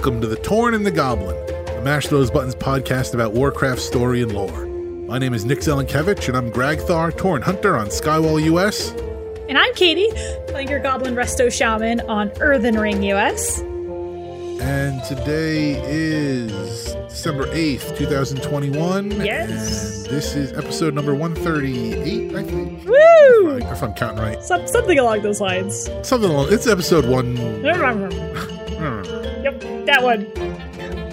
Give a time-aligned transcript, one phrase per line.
[0.00, 4.22] Welcome to the Tauren and the Goblin, the Mash Those Buttons podcast about Warcraft story
[4.22, 4.64] and lore.
[5.06, 8.92] My name is Nick Zelenkevich and I'm Gragthar, Tauren Hunter on Skywall US.
[9.50, 10.08] And I'm Katie,
[10.48, 13.60] playing your Goblin Resto Shaman on Earthen Ring US.
[13.60, 19.10] And today is December 8th, 2021.
[19.22, 20.06] Yes.
[20.06, 22.86] This is episode number 138, I think.
[22.86, 23.56] Woo!
[23.58, 24.42] If, I, if I'm counting right.
[24.42, 25.90] Some, something along those lines.
[26.02, 27.36] Something along, it's episode one.
[29.90, 30.26] That one.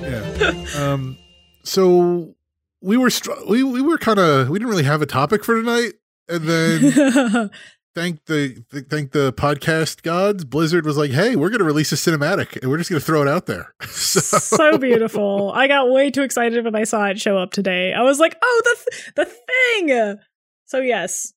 [0.01, 0.65] yeah.
[0.83, 1.17] Um,
[1.63, 2.35] so
[2.81, 5.55] we were str- we we were kind of we didn't really have a topic for
[5.59, 5.93] tonight,
[6.29, 7.49] and then
[7.95, 10.45] thank the th- thank the podcast gods.
[10.45, 13.05] Blizzard was like, "Hey, we're going to release a cinematic, and we're just going to
[13.05, 15.51] throw it out there." so, so beautiful.
[15.53, 17.93] I got way too excited when I saw it show up today.
[17.93, 20.19] I was like, "Oh, the th- the thing."
[20.65, 21.33] So yes,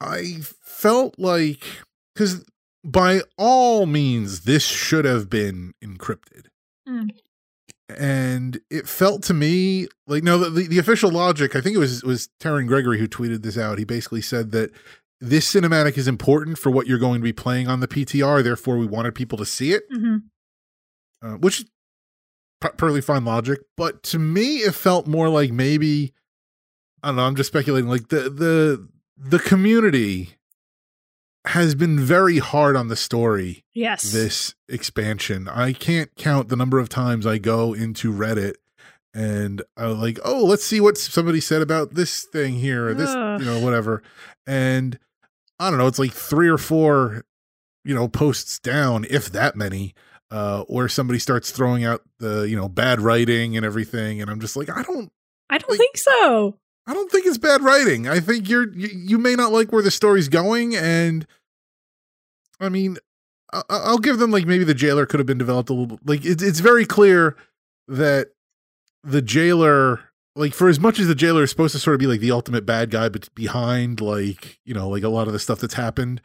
[0.00, 1.64] I felt like
[2.14, 2.44] because
[2.84, 6.46] by all means, this should have been encrypted.
[6.90, 7.10] Mm.
[7.98, 11.56] And it felt to me like no, the, the official logic.
[11.56, 13.78] I think it was was Taryn Gregory who tweeted this out.
[13.78, 14.70] He basically said that
[15.20, 18.42] this cinematic is important for what you're going to be playing on the PTR.
[18.42, 20.16] Therefore, we wanted people to see it, hmm
[21.22, 21.64] uh, which
[22.60, 23.60] perfectly fine logic.
[23.76, 26.14] But to me, it felt more like maybe
[27.02, 27.24] I don't know.
[27.24, 27.88] I'm just speculating.
[27.88, 30.36] Like the the the community
[31.46, 35.48] has been very hard on the story yes, this expansion.
[35.48, 38.54] I can't count the number of times I go into Reddit
[39.14, 43.10] and I'm like, oh, let's see what somebody said about this thing here, or this,
[43.10, 43.40] Ugh.
[43.40, 44.02] you know, whatever.
[44.46, 44.98] And
[45.58, 47.24] I don't know, it's like three or four,
[47.84, 49.94] you know, posts down, if that many,
[50.30, 54.20] uh, where somebody starts throwing out the, you know, bad writing and everything.
[54.20, 55.10] And I'm just like, I don't
[55.48, 56.56] I don't like- think so.
[56.86, 58.08] I don't think it's bad writing.
[58.08, 61.26] I think you're you, you may not like where the story's going, and
[62.58, 62.98] I mean,
[63.52, 65.98] I, I'll give them like maybe the jailer could have been developed a little.
[66.04, 67.36] Like it's it's very clear
[67.88, 68.28] that
[69.02, 70.00] the jailer,
[70.36, 72.32] like for as much as the jailer is supposed to sort of be like the
[72.32, 75.74] ultimate bad guy, but behind like you know like a lot of the stuff that's
[75.74, 76.20] happened.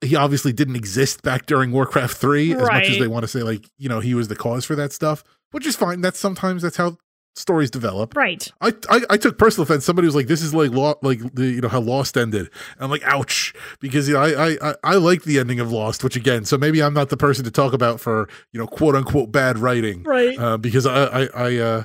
[0.00, 3.42] He obviously didn't exist back during Warcraft 3 as much as they want to say
[3.42, 6.00] like, you know, he was the cause for that stuff, which is fine.
[6.00, 6.96] That's sometimes that's how
[7.36, 8.16] stories develop.
[8.16, 8.50] Right.
[8.60, 9.84] I, I I took personal offense.
[9.84, 12.80] Somebody was like, "This is like law, like the you know how Lost ended." And
[12.84, 16.16] I'm like, "Ouch," because you know I I I, like the ending of Lost, which
[16.16, 19.32] again, so maybe I'm not the person to talk about for you know quote unquote
[19.32, 20.38] bad writing, Right.
[20.38, 21.82] uh, because I I I uh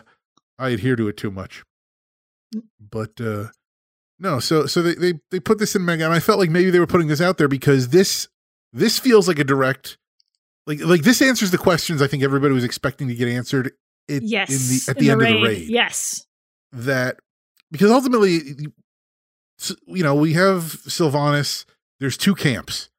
[0.58, 1.64] I adhere to it too much.
[2.80, 3.48] But uh
[4.20, 6.70] no, so so they they they put this in mega, and I felt like maybe
[6.72, 8.28] they were putting this out there because this
[8.74, 9.98] this feels like a direct.
[10.68, 13.72] Like, like this answers the questions I think everybody was expecting to get answered.
[14.10, 14.50] It, yes.
[14.50, 16.26] in the at in the, end of the raid Yes.
[16.72, 17.18] that
[17.72, 18.42] because ultimately
[19.88, 21.66] you know we have sylvanas
[22.00, 22.90] there's two camps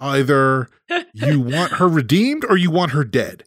[0.00, 0.68] either
[1.14, 3.44] you want her redeemed or you want her dead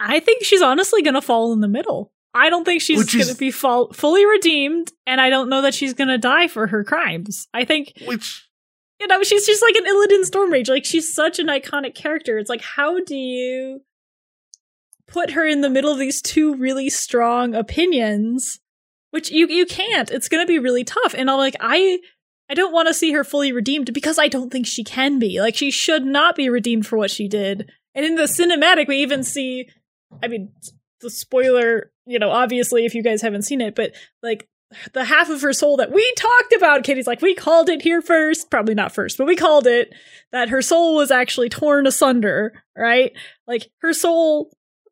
[0.00, 2.12] I think she's honestly going to fall in the middle.
[2.34, 5.74] I don't think she's going to be fall- fully redeemed, and I don't know that
[5.74, 7.48] she's going to die for her crimes.
[7.52, 8.48] I think, which
[9.00, 10.68] you know, she's just like an Illidan Stormrage.
[10.68, 12.38] Like, she's such an iconic character.
[12.38, 13.80] It's like, how do you
[15.08, 18.60] put her in the middle of these two really strong opinions?
[19.10, 20.10] Which you you can't.
[20.10, 21.14] It's going to be really tough.
[21.16, 21.98] And I'm like, I
[22.50, 25.40] I don't want to see her fully redeemed because I don't think she can be.
[25.40, 27.70] Like, she should not be redeemed for what she did.
[27.94, 29.68] And in the cinematic, we even see,
[30.22, 30.52] I mean,
[31.00, 34.48] the spoiler, you know, obviously, if you guys haven't seen it, but like
[34.92, 38.02] the half of her soul that we talked about, Katie's like, we called it here
[38.02, 38.50] first.
[38.50, 39.92] Probably not first, but we called it
[40.32, 43.12] that her soul was actually torn asunder, right?
[43.46, 44.50] Like her soul,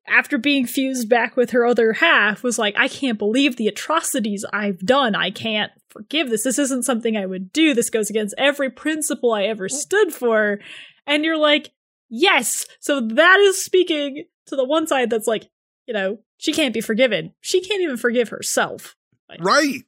[0.08, 4.44] after being fused back with her other half, was like, I can't believe the atrocities
[4.52, 5.14] I've done.
[5.14, 6.44] I can't forgive this.
[6.44, 7.74] This isn't something I would do.
[7.74, 10.60] This goes against every principle I ever stood for.
[11.06, 11.72] And you're like,
[12.08, 12.66] yes.
[12.80, 15.48] So that is speaking to the one side that's like,
[15.86, 17.32] you know, she can't be forgiven.
[17.40, 18.96] She can't even forgive herself.
[19.40, 19.82] right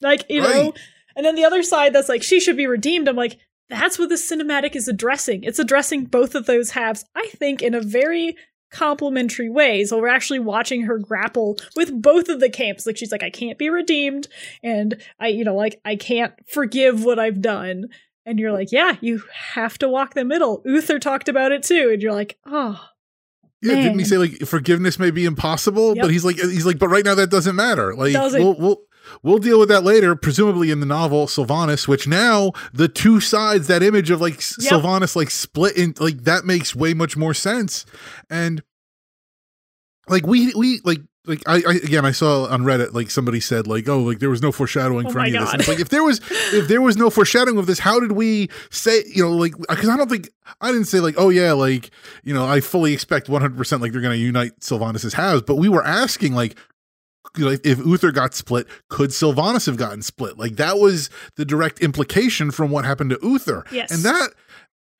[0.00, 0.74] Like, you know,
[1.16, 3.08] and then the other side that's like, she should be redeemed.
[3.08, 3.38] I'm like,
[3.70, 5.44] that's what the cinematic is addressing.
[5.44, 8.36] It's addressing both of those halves, I think, in a very
[8.74, 9.88] complementary ways.
[9.88, 12.84] So we're actually watching her grapple with both of the camps.
[12.84, 14.28] Like she's like, I can't be redeemed,
[14.62, 17.86] and I, you know, like I can't forgive what I've done.
[18.26, 20.62] And you're like, yeah, you have to walk the middle.
[20.64, 22.80] Uther talked about it too, and you're like, oh,
[23.62, 25.94] Yeah, didn't he say like forgiveness may be impossible?
[25.94, 26.02] Yep.
[26.02, 27.94] But he's like he's like, but right now that doesn't matter.
[27.94, 28.42] Like Doesn't.
[28.42, 28.82] we'll we'll
[29.22, 33.66] we'll deal with that later, presumably in the novel Sylvanas, which now the two sides,
[33.68, 34.40] that image of like Yep.
[34.72, 37.86] Sylvanas like split in like that makes way much more sense.
[38.30, 38.62] And
[40.08, 43.66] like we we like like I, I again I saw on Reddit like somebody said
[43.66, 45.52] like oh like there was no foreshadowing Oh for any of this.
[45.52, 46.20] And it's like if there was
[46.52, 49.88] if there was no foreshadowing of this, how did we say you know like because
[49.88, 50.28] I don't think
[50.60, 51.90] I didn't say like oh yeah like
[52.24, 55.42] you know I fully expect one hundred percent like they're going to unite Sylvanas' halves,
[55.42, 56.58] but we were asking like.
[57.36, 60.38] You know, if- if Uther got split, could Sylvanas have gotten split?
[60.38, 63.64] Like that was the direct implication from what happened to Uther.
[63.72, 63.90] Yes.
[63.90, 64.30] And that,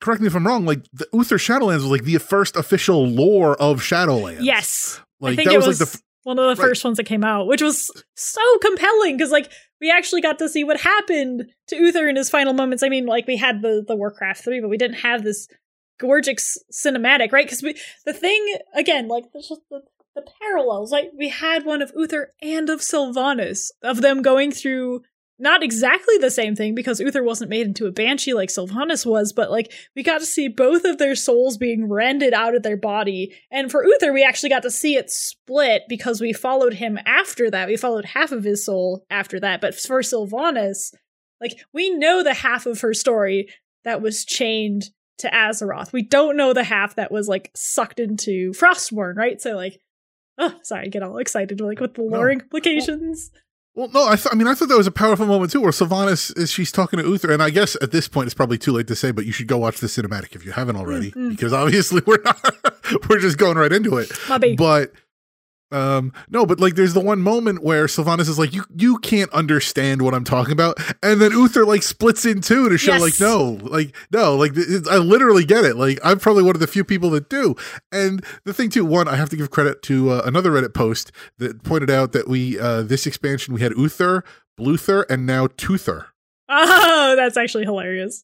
[0.01, 3.55] correct me if I'm wrong, like the Uther Shadowlands was like the first official lore
[3.61, 4.39] of Shadowlands.
[4.41, 4.99] yes.
[5.19, 6.69] Like I think that it was, was, like the f- one of the right.
[6.69, 9.49] first ones that came out, which was so compelling because like
[9.79, 12.83] we actually got to see what happened to Uther in his final moments.
[12.83, 15.47] I mean, like we had the the Warcraft three, but we didn't have this
[15.99, 17.45] gorgeous cinematic, right?
[17.45, 19.81] Because we the thing again, like just the,
[20.15, 20.91] the parallels.
[20.91, 25.01] Like we had one of Uther and of Sylvanas of them going through
[25.37, 29.33] not exactly the same thing because Uther wasn't made into a banshee like Sylvanas was,
[29.33, 32.77] but like we got to see both of their souls being rended out of their
[32.77, 33.35] body.
[33.51, 37.51] And for Uther, we actually got to see it split because we followed him after
[37.51, 37.67] that.
[37.67, 39.59] We followed half of his soul after that.
[39.59, 40.93] But for Sylvanas,
[41.41, 43.49] like we know the half of her story
[43.83, 44.85] that was chained
[45.17, 45.91] to Azeroth.
[45.91, 49.41] We don't know the half that was like sucked into Frostmourne, right?
[49.41, 49.81] So like
[50.37, 52.17] Oh, sorry, I get all excited like with the No.
[52.17, 53.31] lore implications.
[53.73, 55.71] Well, no, I, th- I mean, I thought that was a powerful moment too, where
[55.71, 58.71] Sylvanas is she's talking to Uther, and I guess at this point it's probably too
[58.71, 61.15] late to say, but you should go watch the cinematic if you haven't already, Mm,
[61.17, 61.29] mm.
[61.31, 62.39] because obviously we're not,
[63.09, 64.09] we're just going right into it.
[64.29, 64.55] My baby.
[64.55, 64.93] But
[65.71, 69.31] um no, but like there's the one moment where Sylvanas is like, you you can't
[69.33, 73.01] understand what I'm talking about, and then Uther like splits in two to show Yes.
[73.01, 74.53] like no, like no, like
[74.89, 75.75] I literally get it.
[75.75, 77.55] Like I'm probably one of the few people that do.
[77.91, 81.11] And the thing too, one I have to give credit to uh, another Reddit post
[81.39, 84.23] that pointed out that we uh this expansion we had Uther,
[84.59, 86.07] Bluther, and now Toother.
[86.47, 88.23] Oh, that's actually hilarious.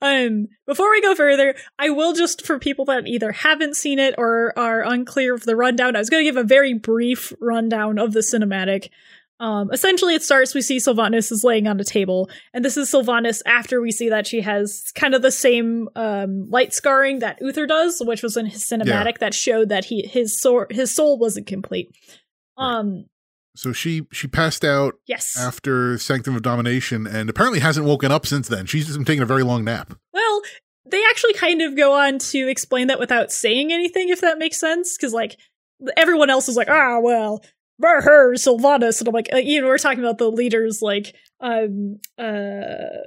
[0.00, 4.14] Um, before we go further, I will just for people that either haven't seen it
[4.18, 7.98] or are unclear of the rundown, I was going to give a very brief rundown
[7.98, 8.90] of the cinematic.
[9.40, 10.54] Um, essentially, it starts.
[10.54, 14.08] We see Sylvanas is laying on a table, and this is Sylvanas after we see
[14.08, 18.36] that she has kind of the same um, light scarring that Uther does, which was
[18.36, 21.94] in his cinematic that showed that he his soul his soul wasn't complete.
[22.56, 23.04] Um,
[23.58, 25.36] So she she passed out yes.
[25.36, 28.66] after Sanctum of Domination and apparently hasn't woken up since then.
[28.66, 29.94] She's just been taking a very long nap.
[30.12, 30.42] Well,
[30.86, 34.60] they actually kind of go on to explain that without saying anything, if that makes
[34.60, 34.96] sense.
[34.96, 35.40] Because, like,
[35.96, 37.42] everyone else is like, ah, well,
[37.82, 39.00] her, her, Sylvanas.
[39.00, 43.02] And I'm like, uh, you know, we're talking about the leaders, like, um, uh,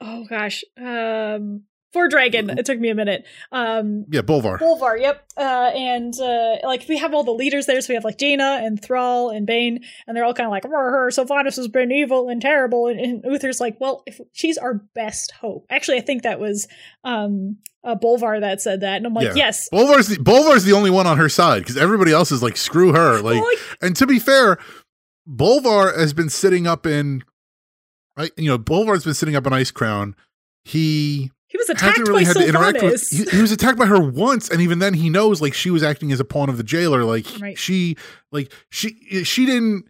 [0.00, 1.62] oh gosh, um,
[1.94, 2.58] Fordragon.
[2.58, 3.24] It took me a minute.
[3.50, 4.58] Um, Yeah, Bolvar.
[4.58, 5.24] Bolvar, yep.
[5.36, 8.60] Uh, and uh, like we have all the leaders there, so we have like Jaina
[8.62, 12.28] and Thrall and Baine, and they're all kind of like, "Her, Sylvanas has been evil
[12.28, 16.22] and terrible," and, and Uther's like, "Well, if she's our best hope." Actually, I think
[16.22, 16.66] that was
[17.04, 19.34] um, uh, Bolvar that said that, and I'm like, Yeah.
[19.36, 22.56] "Yes." Bolvar's the, Bolvar's the only one on her side because everybody else is like,
[22.56, 23.12] screw her.
[23.22, 24.58] Like, Well, like, and to be fair,
[25.28, 27.22] Bolvar has been sitting up in,
[28.36, 30.14] you know, Bolvar's been sitting up in Icecrown.
[30.64, 33.08] He he was attacked really by had to interact with.
[33.08, 35.82] He, he was attacked by her once, and even then, he knows like she was
[35.82, 37.04] acting as a pawn of the jailer.
[37.04, 37.56] Like Right.
[37.58, 37.96] she,
[38.32, 39.84] like she, she didn't.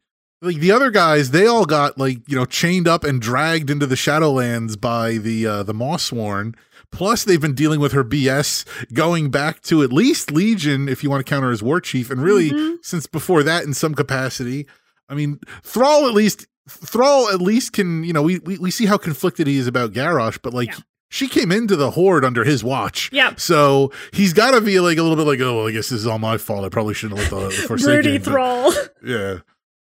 [0.44, 3.86] Like the other guys, they all got like you know chained up and dragged into
[3.86, 6.56] the Shadowlands by the uh, the Mawsworn.
[6.90, 11.08] Plus, they've been dealing with her BS going back to at least Legion, if you
[11.08, 12.76] want to count her as War Chief, and really Mhm.
[12.82, 14.66] since before that in some capacity.
[15.08, 18.86] I mean, Thrall at least Thrall at least can you know we we, we see
[18.86, 20.78] how conflicted he is about Garrosh, but like Yeah.
[21.12, 23.10] She came into the Horde under his watch.
[23.12, 23.38] Yep.
[23.38, 26.00] So he's got to be like a little bit like, oh, well, I guess this
[26.00, 26.64] is all my fault.
[26.64, 27.92] I probably shouldn't have let the Forsaken.
[28.02, 28.72] Broody Thrall.
[29.04, 29.32] yeah.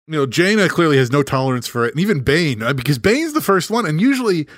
[0.06, 1.92] You know, Jaina clearly has no tolerance for it.
[1.92, 3.87] And even Baine, uh, because Baine's the first one.
[3.87, 4.49] And usually,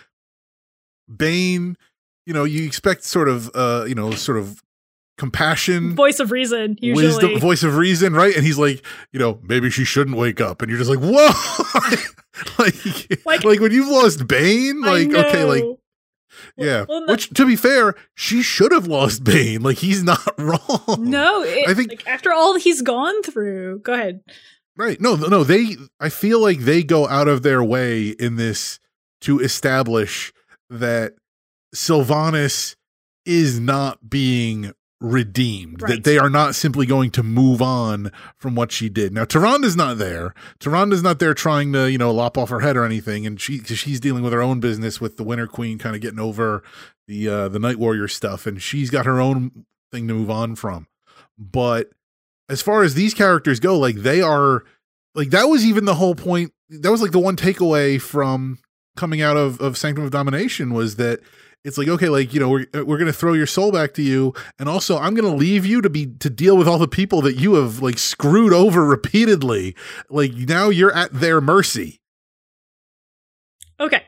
[1.14, 1.76] Baine,
[2.24, 4.62] you know, you expect sort of, uh, you know, sort of
[5.18, 7.06] compassion, Voice of reason, usually.
[7.06, 8.34] wisdom, voice of reason, right?
[8.34, 8.82] And he's like,
[9.12, 10.62] you know, maybe she shouldn't wake up.
[10.62, 11.28] And you're just like, whoa.
[12.58, 15.64] like, Like- like, when you've lost Bane, like, okay, like.
[16.56, 16.84] yeah.
[16.88, 19.62] well, no- Which, to be fair, she should have lost Baine.
[19.62, 20.96] Like, he's not wrong.
[21.00, 23.80] No, it, I think- like, after all he's gone through.
[23.80, 24.20] Go ahead.
[24.76, 25.00] Right.
[25.00, 28.78] No, no, they I feel like they go out of their way in this
[29.22, 30.32] to establish
[30.68, 31.14] that
[31.74, 32.76] Sylvanas
[33.24, 35.96] is not being redeemed Right.
[35.96, 39.12] that they are not simply going to move on from what she did.
[39.12, 40.32] Now Tyrande's not there.
[40.58, 43.58] Tyrande's not there trying to you know lop off her head or anything and she
[43.58, 46.62] she's dealing with her own business with the winter queen kind of getting over
[47.06, 50.54] the uh the night warrior stuff and she's got her own thing to move on
[50.56, 50.86] from.
[51.38, 51.90] But
[52.48, 54.64] as far as these characters go like they are
[55.14, 58.58] like that was even the whole point that was like the one takeaway from
[58.96, 61.20] coming out of of sanctum of domination was that
[61.66, 64.32] it's like okay like you know we're, we're gonna throw your soul back to you
[64.58, 67.34] and also i'm gonna leave you to be to deal with all the people that
[67.36, 69.74] you have like screwed over repeatedly
[70.08, 72.00] like now you're at their mercy
[73.78, 74.02] Okay.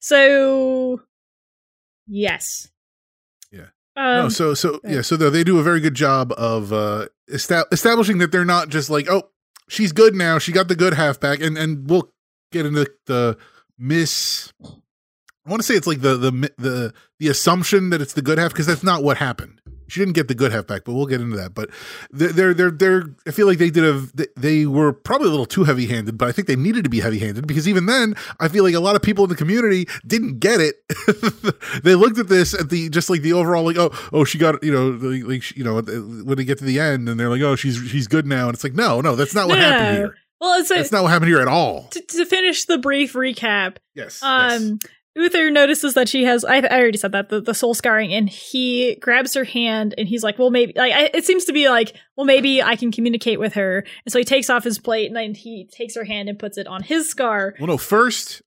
[0.00, 1.02] So
[2.06, 2.68] yes.
[3.52, 3.66] Yeah.
[3.96, 5.02] Um, no so so yeah.
[5.02, 8.68] so they they do a very good job of uh esta- establishing that they're not
[8.68, 9.30] just like oh
[9.68, 12.10] she's good now she got the good half back and and we'll
[12.52, 13.36] get into the
[13.78, 14.52] miss
[15.46, 18.38] i want to say it's like the the the the assumption that it's the good
[18.38, 19.60] half because that's not what happened.
[19.88, 21.54] She didn't get the good half back but we'll get into that.
[21.54, 21.70] But
[22.10, 25.62] they're they're they're, i feel like they did a they- were probably a little too
[25.62, 28.48] heavy handed but i think they needed to be heavy handed because even then i
[28.48, 30.74] feel like a lot of people in the community didn't get it.
[31.84, 34.62] They looked at this at the just like the overall like oh oh she got
[34.64, 37.54] you know like, you know when they get to the end and they're like oh
[37.54, 38.46] she's she's good now.
[38.46, 40.16] And it's like no no that's not what No, happened here.
[40.40, 41.84] Well, it's a, that's not what happened here at all.
[41.92, 43.76] To, to finish the brief recap.
[43.94, 44.22] yes yes.
[44.22, 44.78] Um,
[45.16, 46.44] Uther notices that she has.
[46.44, 50.06] I, I already said that the, the soul scarring, and he grabs her hand, and
[50.06, 52.92] he's like, "Well, maybe." Like, I, it seems to be like, "Well, maybe I can
[52.92, 56.04] communicate with her." And so he takes off his plate, and then he takes her
[56.04, 57.54] hand and puts it on his scar.
[57.58, 58.42] well no first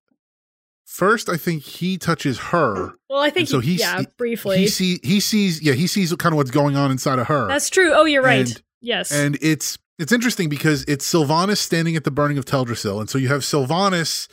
[0.85, 4.07] first i think he touches her Well, I think And so he, he- yeah, he-
[4.17, 4.57] briefly.
[4.57, 7.47] he see he sees yeah he sees kind of what's going on inside of her
[7.47, 7.91] That's true.
[7.93, 8.47] Oh, you're right.
[8.49, 9.11] And- yes.
[9.11, 13.17] and it's it's interesting because it's Sylvanas standing at the burning of Teldrassil, and so
[13.17, 14.29] you have Sylvanas,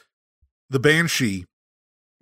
[0.71, 1.45] the banshee,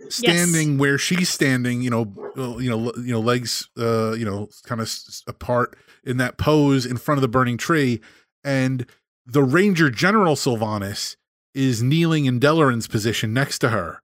[0.09, 1.83] standing where she's standing.
[1.83, 4.93] You know, uh, you know, you know, legs, uh, you know, kind of
[5.27, 8.01] apart in that pose in front of the burning tree,
[8.43, 8.87] and
[9.27, 11.17] the Ranger General Sylvanas
[11.55, 14.01] is kneeling in Delaryn's position next to her,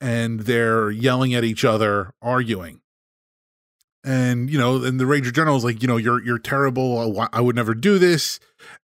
[0.00, 2.80] and they're yelling at each other, arguing.
[4.04, 7.24] And you know and the ranger general is like you know you're you're terrible.
[7.32, 8.40] I would never do this.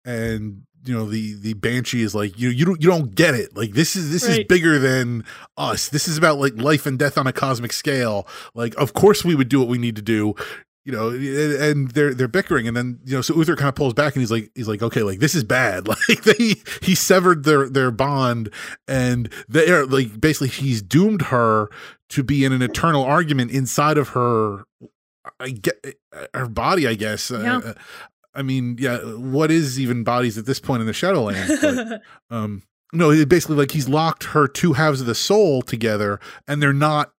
[0.05, 3.57] And you know the the banshee is like you you don't you don't get it.
[3.57, 5.25] Like this is this is bigger than
[5.57, 5.89] us.
[5.89, 8.27] This is about like life and death on a cosmic scale.
[8.55, 10.35] Like of course we would do what we need to do
[10.85, 12.69] you know and- and they're they're bickering.
[12.69, 14.83] And then you know so Uther kind of pulls back and he's like he's like
[14.83, 15.89] okay like this is bad.
[16.09, 18.51] Like they he severed their their bond
[18.87, 21.69] and they are like basically he's doomed her
[22.11, 24.63] to be in an eternal argument inside of her
[25.41, 25.85] I get
[26.33, 27.33] her body, I guess.
[27.33, 27.59] Yeah.
[27.59, 27.75] Uh,
[28.37, 31.61] I mean, yeah, what is even bodies at this point in the Shadowlands?
[31.61, 32.03] But,
[32.37, 32.63] um,
[32.93, 37.13] no, basically like he's locked her two halves of the soul together, and they're not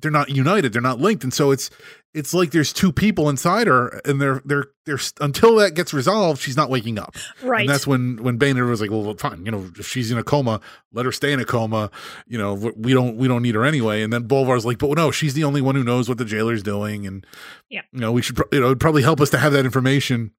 [0.00, 1.70] they're not united, they're not linked, and so it's
[2.14, 6.40] it's like there's two people inside her, and they're they're they're until that gets resolved,
[6.40, 7.62] she's not waking up, right.
[7.62, 10.22] and that's when when Baynard was like, well, fine, you know, if she's in a
[10.22, 10.60] coma,
[10.92, 11.90] let her stay in a coma,
[12.28, 14.96] you know, we- we don't we don't need her anyway, and then Bolvar's like, but
[14.96, 17.26] no, she's the only one who knows what the jailer's doing, and
[17.68, 17.82] Yeah.
[17.92, 20.30] you know, we should pro- you know it'd probably help us to have that information,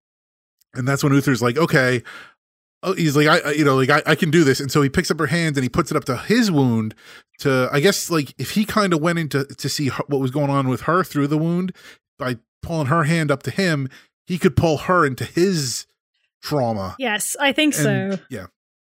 [0.73, 2.03] and that's when Uther's like, okay.
[2.81, 4.87] Oh, he's like, I, you know, like I, I can do this, and so he
[4.87, 6.95] picks up her hands and he puts it up to his wound.
[7.39, 10.31] To, I guess, like if he kind of went into to see her, what was
[10.31, 11.75] going on with her through the wound
[12.17, 13.89] by pulling her hand up to him,
[14.27, 15.87] he could pull her into his
[16.41, 16.95] trauma.
[16.99, 18.17] yes, I think so.
[18.29, 18.47] Yeah.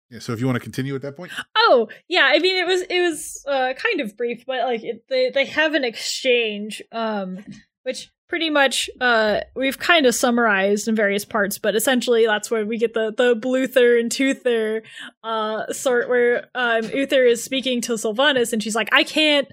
[0.10, 0.20] Yeah.
[0.20, 2.30] So if you want to continue at that point, Oh, yeah.
[2.32, 5.46] I mean, it was it was uh, kind of brief, but like it, they they
[5.46, 7.44] have an exchange, um,
[7.84, 12.66] which pretty much uh we've kind of summarized in various parts, but essentially that's where
[12.66, 14.84] we get the the Bluther and Toother
[15.22, 19.50] uh sort where um Uther is speaking to Sylvanas and she's like, I can't.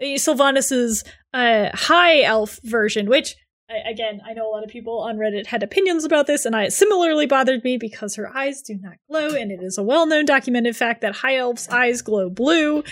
[0.00, 3.36] Sylvanas's uh high elf version, which
[3.68, 6.56] I- again, I know a lot of people on Reddit had opinions about this, and
[6.56, 10.24] I, similarly bothered me because her eyes do not glow, and it is a well-known
[10.24, 12.82] documented fact that high elves' eyes glow blue.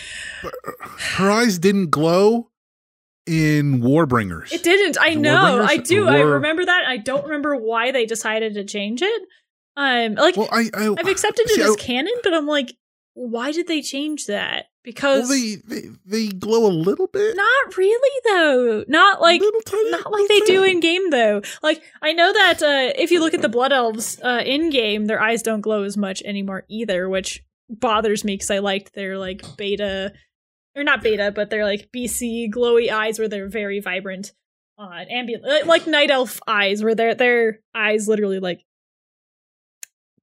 [1.16, 2.49] her eyes didn't glow
[3.26, 4.52] in Warbringers.
[4.52, 4.96] It didn't.
[5.00, 5.62] I know.
[5.62, 6.08] I do.
[6.08, 6.84] I remember that.
[6.86, 9.22] I don't remember why they decided to change it.
[9.76, 12.72] Um, like Well, I, I I've accepted it as I- canon, but I'm like,
[13.14, 14.64] why did they change that?
[14.64, 17.36] well, Because they, they they glow a little bit.
[17.36, 18.84] not really though.
[18.88, 21.42] Not like tiny, not like they do in game though.
[21.62, 25.04] Like I know that uh, if you look at the blood elves uh, in game,
[25.06, 29.18] their eyes don't glow as much anymore either, which bothers me because I liked their
[29.18, 30.12] like beta
[30.76, 34.32] or not beta, but they're like BC glowy eyes where they're very vibrant,
[34.78, 38.64] uh, ambient like, night elf eyes where their their eyes literally like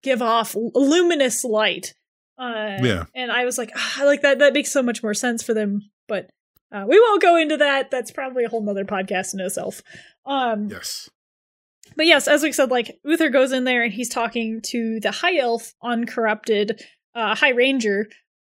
[0.02, 1.94] give off luminous light.
[2.38, 3.04] Uh, Yeah.
[3.14, 4.38] and I was like, ah, like that.
[4.38, 5.90] That makes so much more sense for them.
[6.06, 6.30] But
[6.70, 7.90] Uh, we won't go into that.
[7.90, 9.80] That's probably a whole nother podcast in itself.
[10.26, 11.08] Um, Yes.
[11.96, 15.10] but yes, as we said, like Uther goes in there and he's talking to the
[15.10, 18.08] high elf, uncorrupted uh, High Ranger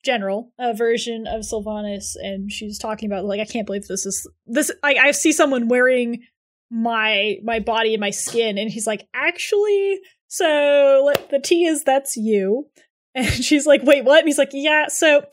[0.08, 4.28] general, a version of Sylvanas, and she's talking about like I can't believe this is
[4.48, 4.72] this.
[4.82, 6.24] I, I see someone wearing
[6.72, 12.16] my my body and my skin, and he's like, actually, so the T is that's
[12.16, 12.70] you,
[13.16, 14.20] and she's like, wait, what?
[14.20, 15.26] And he's like, yeah, so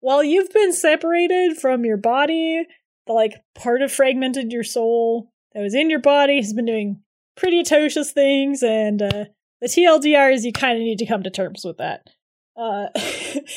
[0.00, 2.64] while you've been separated from your body,
[3.06, 7.00] the like part of fragmented your soul that was in your body has been doing
[7.34, 9.24] pretty atrocious things, and uh,
[9.62, 12.10] the TLDR is you kind of need to come to terms with that.
[12.58, 12.88] Uh,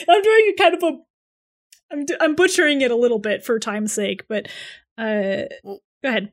[0.09, 0.97] I'm doing kind of a,
[1.91, 4.47] I'm I'm butchering it a little bit for time's sake, but
[4.97, 6.31] uh, Well- go ahead.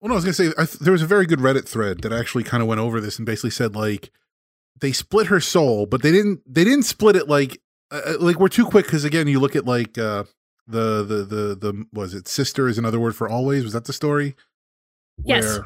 [0.00, 2.02] Well, no, I was gonna say I th- there was a very good Reddit thread
[2.02, 4.10] that actually kind of went over this and basically said like
[4.78, 7.60] they split her soul, but they didn't they didn't split it like
[7.90, 10.24] uh, uh, like we're too quick because again you look at like uh
[10.66, 13.92] the the the the was it sister is another word for always was that the
[13.94, 14.34] story
[15.24, 15.60] Yes.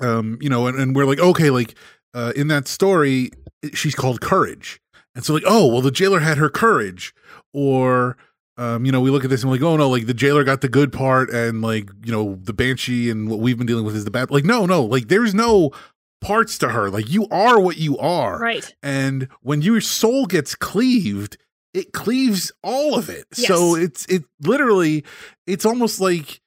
[0.00, 1.74] Um you know and, and we're like okay like
[2.12, 3.30] uh in that story
[3.72, 4.80] she's called courage
[5.14, 7.14] and so like oh well the jailer had her courage
[7.52, 8.16] or
[8.56, 10.44] um, you know, we look at this and we're like, oh no, like the jailer
[10.44, 13.84] got the good part, and like you know, the banshee and what we've been dealing
[13.84, 14.30] with is the bad.
[14.30, 15.72] Like, no, no, like there's no
[16.20, 16.88] parts to her.
[16.88, 18.72] Like you are what you are, Right.
[18.80, 21.36] and when your soul gets cleaved,
[21.72, 23.26] it cleaves all of it.
[23.36, 23.48] Yes.
[23.48, 25.02] So it's it literally,
[25.48, 26.40] it's almost like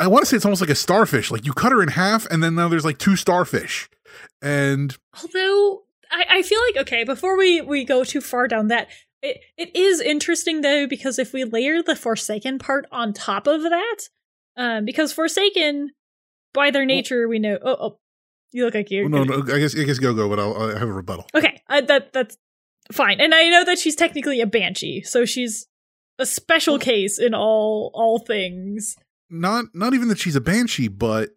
[0.00, 1.30] I want to say it's almost like a starfish.
[1.30, 3.90] Like you cut her in half, and then now there's like two starfish,
[4.40, 8.88] and Although I, I feel like okay, before we we go too far down that,
[9.22, 13.62] it it is interesting though because if we layer the Forsaken part on top of
[13.62, 13.96] that,
[14.56, 15.90] um, because Forsaken,
[16.52, 17.58] by their nature, we know.
[17.62, 17.98] Oh, oh
[18.52, 20.78] you look like you're no, no, I guess I guess go go, but I'll, I'll
[20.78, 21.26] have a rebuttal.
[21.34, 22.38] Okay, uh, that that's
[22.92, 25.66] fine, and I know that she's technically a banshee, so she's
[26.18, 28.96] a special case in all all things.
[29.28, 31.30] not not even that she's a banshee, but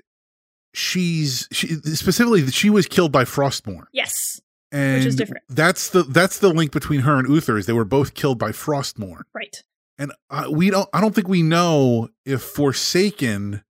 [0.73, 4.39] she's she specifically that she was killed by Frostmourne Yes,
[4.71, 5.43] and is different.
[5.49, 8.51] That's the that's the link between her and Uther is they were both killed by
[8.51, 9.63] Frostmourne, right.
[9.97, 13.63] and uh, we don't I don't think we know if Forsaken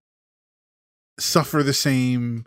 [1.19, 2.45] suffer the same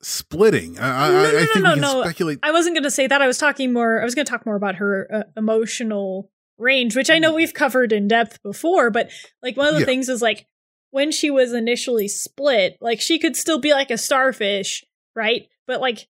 [0.00, 0.78] splitting.
[0.78, 2.02] I, I, No, no, I no, think no, can no.
[2.02, 2.38] speculate.
[2.42, 3.22] I wasn't going to say that.
[3.22, 4.00] I was talking more.
[4.00, 7.54] I was going to talk more about her uh, emotional range, which I know we've
[7.54, 8.90] covered in depth before.
[8.90, 9.10] But
[9.42, 9.86] like one of the Yeah.
[9.86, 10.46] things is like
[10.90, 15.46] when she was initially split, like she could still be like a starfish, right?
[15.66, 16.08] But like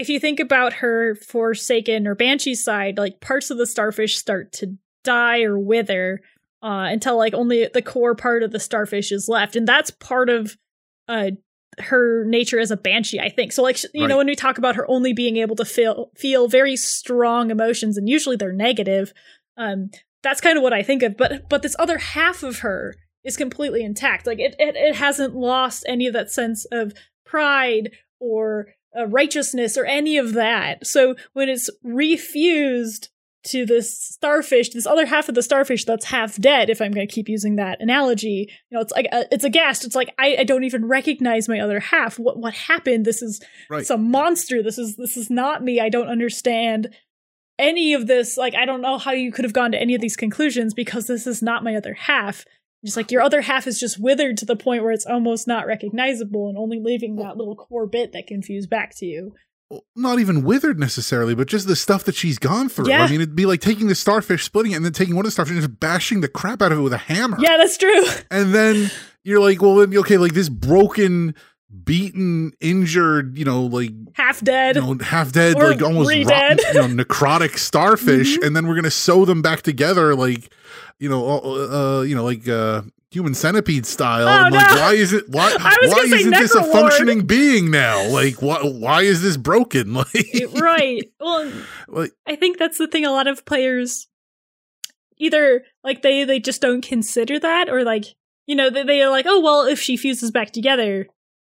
[0.00, 4.50] if you think about her Forsaken or Banshee side, like parts of the starfish start
[4.52, 6.20] to die or wither
[6.62, 10.28] uh, until like only the core part of the starfish is left, and that's part
[10.28, 10.56] of
[11.08, 11.30] uh
[11.78, 13.52] her nature as a banshee i think.
[13.52, 16.10] So like sh- you know when we talk about her only being able to feel
[16.16, 19.12] feel very strong emotions and usually they're negative
[19.56, 19.90] um
[20.22, 21.16] that's kind of what i think of.
[21.16, 24.26] But but this other half of her is completely intact.
[24.26, 26.92] Like it it, it hasn't lost any of that sense of
[27.24, 33.08] pride or uh, righteousness or any of that so when it's refused
[33.42, 36.68] to this starfish, this other half of the starfish that's half dead.
[36.68, 39.84] If I'm going to keep using that analogy, you know, it's like uh, it's aghast.
[39.84, 42.18] It's like I, I don't even recognize my other half.
[42.18, 43.04] What what happened?
[43.04, 43.86] This is Right.
[43.86, 44.62] some monster.
[44.62, 45.80] This is this is not me.
[45.80, 46.94] I don't understand
[47.58, 48.36] any of this.
[48.36, 51.06] Like I don't know how you could have gone to any of these conclusions because
[51.06, 52.44] this is not my other half.
[52.84, 55.66] Just like your other half is just withered to the point where it's almost not
[55.66, 59.34] recognizable and only leaving that little core bit that can fuse back to you.
[59.94, 62.88] Not even withered necessarily, but just the stuff that she's gone through.
[62.88, 63.04] Yeah.
[63.04, 65.28] I mean, it'd be like taking the starfish, splitting it, and then taking one of
[65.28, 67.36] the starfish and just bashing the crap out of it with a hammer.
[67.38, 68.02] Yeah, that's true.
[68.30, 68.90] And then
[69.22, 71.36] you're like, well, then, okay, like this broken,
[71.84, 74.76] beaten, injured, you know, like Half dead.
[74.76, 78.46] you know, half dead, like almost rotten, you know, necrotic starfish, Mhm.
[78.46, 80.52] and then we're gonna sew them back together, like,
[80.98, 84.26] you know, uh, uh, you know, like uh, human centipede style.
[84.28, 84.80] Oh, and like, no.
[84.80, 85.28] why is it?
[85.28, 88.08] Why, why isn't this a functioning being now?
[88.08, 88.58] Like, why?
[88.62, 89.94] Why is this broken?
[89.94, 91.10] Like, right.
[91.20, 91.52] Well,
[91.88, 94.08] like, I think that's the thing a lot of players
[95.18, 98.06] either like they they just don't consider that or like
[98.46, 101.06] you know they, they are like oh well if she fuses back together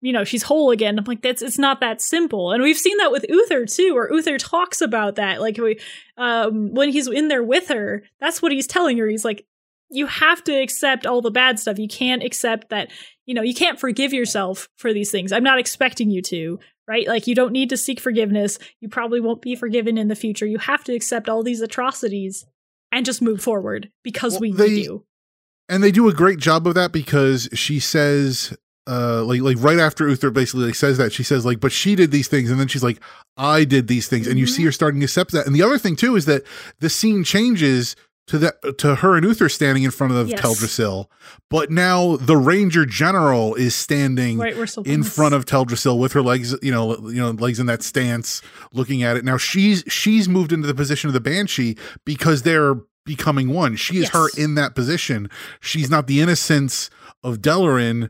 [0.01, 0.97] you know she's whole again.
[0.99, 2.51] I'm like that's it's not that simple.
[2.51, 5.39] And we've seen that with uther too where uther talks about that.
[5.41, 5.79] Like we
[6.17, 9.07] um when he's in there with her that's what he's telling her.
[9.07, 9.45] He's like
[9.93, 11.77] you have to accept all the bad stuff.
[11.77, 12.89] You can't accept that
[13.25, 15.31] you know you can't forgive yourself for these things.
[15.31, 17.07] I'm not expecting you to right?
[17.07, 18.57] Like you don't need to seek forgiveness.
[18.81, 20.45] You probably won't be forgiven in the future.
[20.47, 22.45] You have to accept all these atrocities
[22.91, 25.05] and just move forward because Well, we they- need you.
[25.69, 28.57] and they do a great job of that because she says
[28.87, 31.95] uh like like right after Uther basically like says that she says like but she
[31.95, 32.99] did these things and then she's like
[33.37, 35.77] I did these things and you see her starting to accept that and the other
[35.77, 36.43] thing too is that
[36.79, 37.95] the scene changes
[38.27, 40.39] to that to her and Uther standing in front of Yes.
[40.41, 41.05] Teldrassil,
[41.49, 46.21] but now the Ranger General is standing Right, so in front of Teldrassil with her
[46.21, 48.41] legs, you know, you know, legs in that stance,
[48.73, 49.25] looking at it.
[49.25, 53.75] Now she's she's moved into the position of the Banshee because they're becoming one.
[53.75, 54.13] She is Yes.
[54.13, 55.29] her in that position.
[55.59, 56.89] She's not the innocence
[57.23, 58.09] of Delaryn,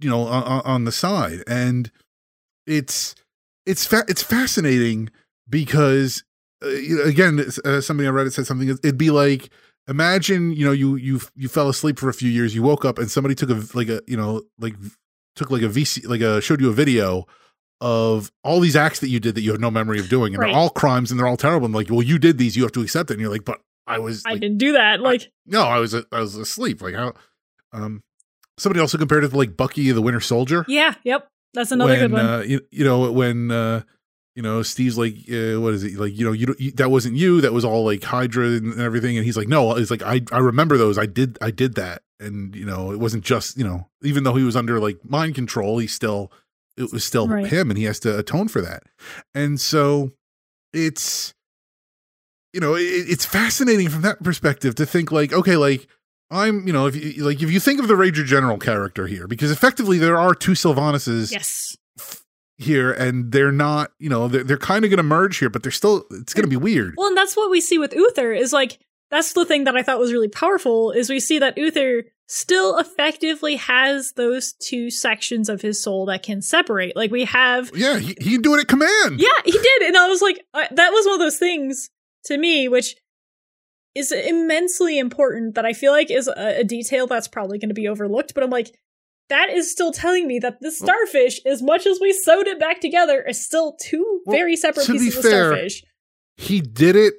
[0.00, 1.90] you know, on, on- the side, and
[2.66, 3.14] it's
[3.66, 5.10] it's fa- it's fascinating
[5.48, 6.24] because
[6.64, 8.68] uh, you know, again, uh, somebody on Reddit said something.
[8.68, 9.50] It'd be like
[9.88, 12.98] imagine you know you you you fell asleep for a few years, you woke up
[12.98, 14.74] and somebody took a like a you know like
[15.36, 17.26] took like a VC like a showed you a video
[17.80, 20.40] of all these acts that you did that you have no memory of doing, and
[20.42, 20.48] Right.
[20.48, 21.64] they're all crimes and they're all terrible.
[21.64, 23.14] And like, well, you did these, you have to accept it.
[23.14, 25.00] And you're like, but I was I like, didn't do that.
[25.00, 26.82] Like, no, I was I was asleep.
[26.82, 27.14] Like how?
[27.72, 28.02] Um,
[28.60, 30.64] somebody also compared it to like Bucky the Winter Soldier.
[30.68, 31.26] yeah, yep.
[31.54, 32.26] That's another when, good one.
[32.26, 33.82] Uh, you, you know when uh,
[34.36, 35.96] you know Steve's like, uh, what is it?
[35.98, 37.40] Like you know you, don't- you that wasn't you.
[37.40, 39.16] That was all like Hydra and, and everything.
[39.16, 40.96] And he's like, no, it's like I I remember those.
[40.98, 42.02] I did I did that.
[42.20, 45.34] And you know it wasn't just you know even though he was under like mind
[45.34, 46.30] control, he still
[46.76, 47.46] it was still Right.
[47.46, 48.84] him, and he has to atone for that.
[49.34, 50.12] And so
[50.72, 51.34] it's
[52.52, 55.88] you know it, it's fascinating from that perspective to think like okay like
[56.30, 59.26] i'm you know if you like if you think of the ranger general character here
[59.26, 61.76] because effectively there are two sylvanuses yes.
[62.58, 65.62] here and they're not you know they're, they're kind of going to merge here but
[65.62, 68.32] they're still it's going to be weird Well, and that's what we see with Uther
[68.32, 68.78] is like
[69.10, 72.78] that's the thing that I thought was really powerful is we see that Uther still
[72.78, 76.94] effectively has those two sections of his soul that can separate.
[76.94, 79.82] Like we have yeah he, he can do it at command Yeah, he did.
[79.82, 81.90] And I was like, uh, that was one of those things
[82.26, 82.94] to me, which
[83.94, 87.74] is immensely important that I feel like is a, a detail that's probably going to
[87.74, 88.34] be overlooked.
[88.34, 88.74] But I'm like,
[89.28, 92.80] that is still telling me that the starfish, as much as we sewed it back
[92.80, 95.84] together, is still two Well, very separate to be pieces of fair, starfish.
[96.36, 97.14] he did it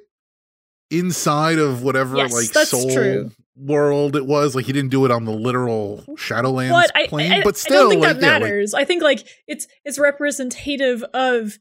[0.90, 3.30] inside of whatever Yes, like soul true.
[3.56, 7.32] world it was like he didn't do it on the literal shadowlands But I, plane
[7.32, 8.74] I, but I don't think like, that yeah, like, matters.
[8.74, 11.58] I think like it's it's representative of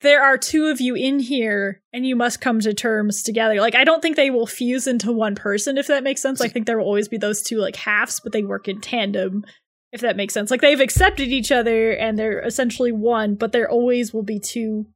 [0.00, 3.56] there are two of you in here and you must come to terms together.
[3.60, 6.40] Like I don't think they will fuse into one person if that makes sense.
[6.40, 9.44] I think there will always be those two like halves, but they work in tandem
[9.90, 10.50] if that makes sense.
[10.50, 14.86] Like they've accepted each other and they're essentially one, but there always will be two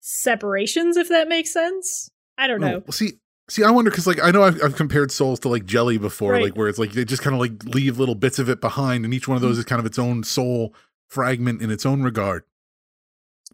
[0.00, 2.10] separations if that makes sense.
[2.36, 2.82] I don't know.
[2.86, 3.14] Oh, see,
[3.48, 6.32] see, I wonder because like I know I've, I've compared souls to like jelly before,
[6.32, 6.44] Right.
[6.44, 9.04] like where it's like they just kind of like leave little bits of it behind,
[9.04, 9.50] and each one of Mm-hmm.
[9.50, 10.74] those is kind of its own soul
[11.08, 12.44] fragment in its own regard.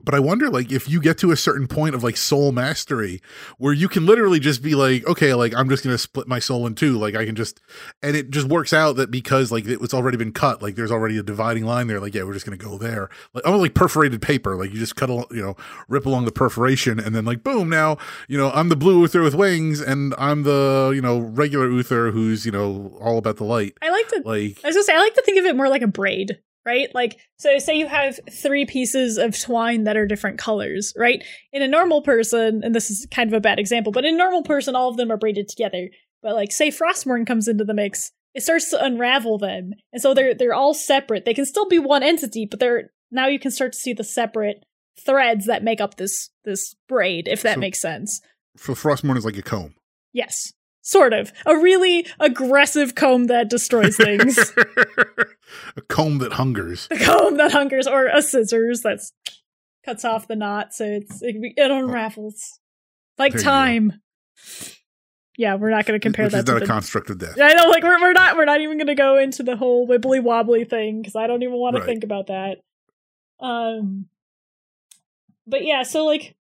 [0.02, 3.22] But I wonder, like, if you get to a certain point of like soul mastery,
[3.58, 6.66] where you can literally just be like, okay, like I'm just gonna split my soul
[6.66, 7.60] in two, like I can just,
[8.02, 10.90] and it just works out that because like it was already been cut, like there's
[10.90, 13.74] already a dividing line there, like yeah, we're just gonna go there, like almost like
[13.74, 15.56] perforated paper, like you just cut, al- you know,
[15.88, 17.96] rip along the perforation, and then like boom, now
[18.28, 22.10] you know I'm the blue Uther with wings, and I'm the you know regular Uther
[22.10, 24.94] who's you know all about the light, I like to like I was gonna say
[24.94, 26.88] I like to think of it more like a braid, right?
[26.94, 31.22] Like so say you have three pieces of twine that are different colors, right?
[31.52, 34.18] In a normal person, and this is kind of a bad example, but in a
[34.18, 35.88] normal person, all of them are braided together.
[36.22, 39.72] But like say Frostmourne comes into the mix, it starts to unravel them.
[39.92, 41.24] And so they're they're all separate.
[41.24, 44.02] They can still be one entity, but they're now you can start to see the
[44.04, 44.64] separate
[45.04, 48.20] threads that make up this this braid, if that So- makes sense.
[48.56, 49.74] for Frostmourne is like a comb.
[50.14, 50.53] Yes.
[50.86, 51.32] Sort of.
[51.46, 54.38] A really aggressive comb that destroys things.
[55.76, 56.86] a comb that hungers.
[56.88, 59.00] the comb that hungers, or a scissors that
[59.84, 62.60] cuts off the knot, so it's it, it unravels
[63.16, 63.94] like There time.
[65.38, 66.66] Yeah, we're not going to compare which that is to not the.
[66.66, 67.40] construct of death.
[67.40, 69.88] I know, like we're we're not we're not even going to go into the whole
[69.88, 71.80] wibbly wobbly thing because I don't even want Right.
[71.80, 72.58] to think about that.
[73.40, 74.06] Um,
[75.46, 76.36] but yeah, so like,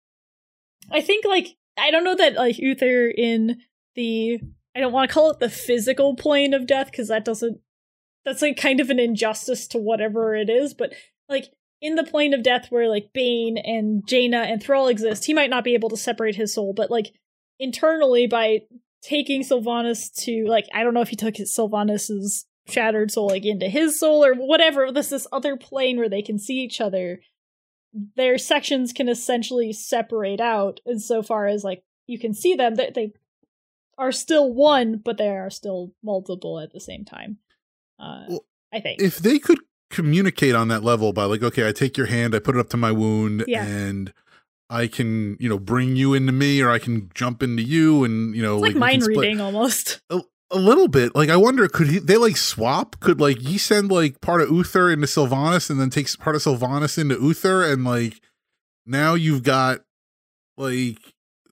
[0.90, 1.48] I think like
[1.78, 3.58] I don't know that like Uther in
[3.94, 4.40] the
[4.74, 7.60] I don't want to call it the physical plane of death because that doesn't
[8.24, 10.92] that's like kind of an injustice to whatever it is, but
[11.28, 15.34] like in the plane of death where like Baine and Jaina and Thrall exist, he
[15.34, 17.12] might not be able to separate his soul, but like
[17.58, 18.60] internally by
[19.02, 23.44] taking Sylvanas to like I don't know if he took his Sylvanas's shattered soul like
[23.44, 24.92] into his soul or whatever.
[24.92, 27.20] this this other plane where they can see each other.
[28.16, 32.74] Their sections can essentially separate out insofar as like you can see them.
[32.76, 33.12] They, they
[34.00, 37.36] are still one, but they are still multiple at the same time.
[37.98, 39.00] Uh, Well, I think.
[39.00, 39.58] If they could
[39.90, 42.70] communicate on that level by like, okay, I take your hand, I put it up
[42.70, 43.64] to my wound, Yeah.
[43.64, 44.12] and
[44.70, 48.34] I can, you know, bring you into me, or I can jump into you, and
[48.34, 50.00] you know, it's like, can mind reading almost.
[50.50, 51.14] a little bit.
[51.14, 52.98] Like I wonder, could he, they like swap?
[53.00, 56.42] Could like he send like part of Uther into Sylvanas and then takes part of
[56.42, 58.20] Sylvanas into Uther, and like
[58.86, 59.80] now you've got
[60.56, 60.98] like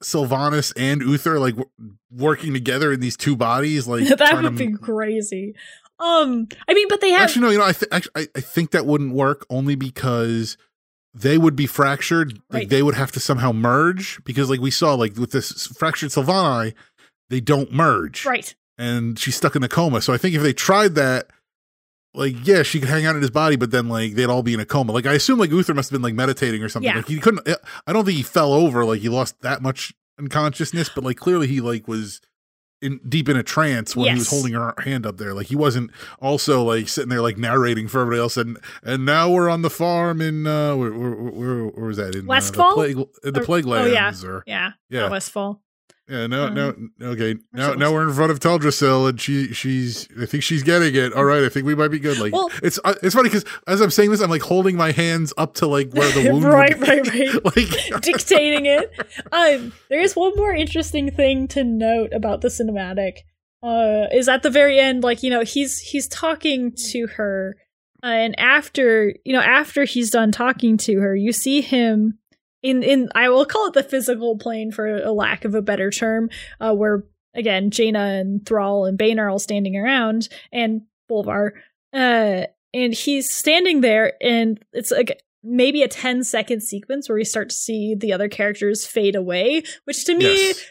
[0.03, 1.71] Sylvanas and Uther like w-
[2.11, 5.55] working together in these two bodies, like that would to- be crazy.
[6.01, 7.51] Um, I mean, but they have Actually, no.
[7.51, 10.57] You know, I th- actually, I, I think that wouldn't work only because
[11.13, 12.41] they would be fractured.
[12.51, 16.11] Like they would have to somehow merge because, like we saw, like with this fractured
[16.11, 16.75] Sylvani,
[17.31, 18.55] they don't merge, right.
[18.79, 20.01] and she's stuck in a coma.
[20.01, 21.31] So I think if they tried that,
[22.19, 24.53] like yeah, she could hang out in his body, but then like they'd all be
[24.53, 24.93] in a coma.
[24.93, 26.91] Like I assume like Uther must have been like meditating or something.
[26.91, 26.97] Yeah.
[26.97, 27.49] Like he couldn't.
[27.87, 28.85] I don't think he fell over.
[28.85, 32.21] Like he lost that much unconsciousness, but like clearly he like was.
[32.81, 35.57] In, deep in a trance when he was holding her hand up there, like he
[35.57, 39.63] wasn't also like sitting there like narrating for everybody else, and and now we're on
[39.63, 42.77] the farm in uh where where, where, where was that in uh, Westfall?
[42.77, 44.13] the plague the plague oh, yeah.
[44.25, 45.61] or Yeah, yeah Westfall.
[46.09, 50.09] Yeah no Um, no okay now now we're in front of Teldrassil and she she's
[50.21, 52.51] I think she's getting it all right I think we might be good like Well-
[52.63, 55.55] it's uh, it's funny because as I'm saying this I'm like holding my hands up
[55.55, 57.45] to like where the wound right, right, right.
[57.45, 58.91] like dictating it.
[59.33, 63.19] Um, there is one more interesting thing to note about the cinematic.
[63.63, 67.57] Uh, is at the very end, like you know, he's he's talking to her,
[68.05, 72.19] uh, and after you know, after he's done talking to her, you see him
[72.63, 75.91] in in I will call it the physical plane for a lack of a better
[75.91, 81.53] term, uh, where again Jaina and Thrall and Baine are all standing around, and Bolvar,
[81.93, 82.45] uh,
[82.75, 87.51] and he's standing there, and it's like maybe a 10 second sequence where we start
[87.51, 90.65] to see the other characters fade away, which to me yes.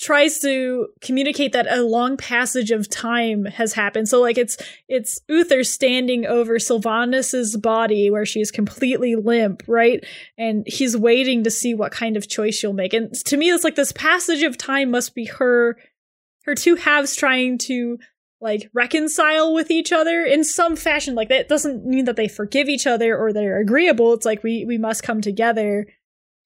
[0.00, 4.08] Tries to communicate that a long passage of time has happened.
[4.08, 4.56] So like it's
[4.88, 10.02] it's Uther standing over Sylvanas's body where she's completely limp, right?
[10.38, 12.94] And he's waiting to see what kind of choice she'll make.
[12.94, 15.76] And to me it's like this passage of time must be her
[16.44, 17.98] her two halves trying to
[18.40, 22.70] like reconcile with each other in some fashion like that doesn't mean that they forgive
[22.70, 25.86] each other or they're agreeable it's like we we must come together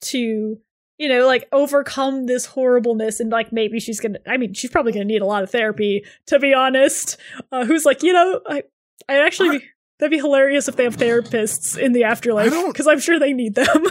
[0.01, 0.59] to
[0.99, 4.93] you know like overcome this horribleness and like maybe she's gonna i mean she's probably
[4.93, 7.17] gonna need a lot of therapy to be honest
[7.53, 8.63] uh, who's like you know i
[9.09, 9.63] i actually
[9.99, 13.55] that'd be hilarious if they have therapists in the afterlife because i'm sure they need
[13.55, 13.85] them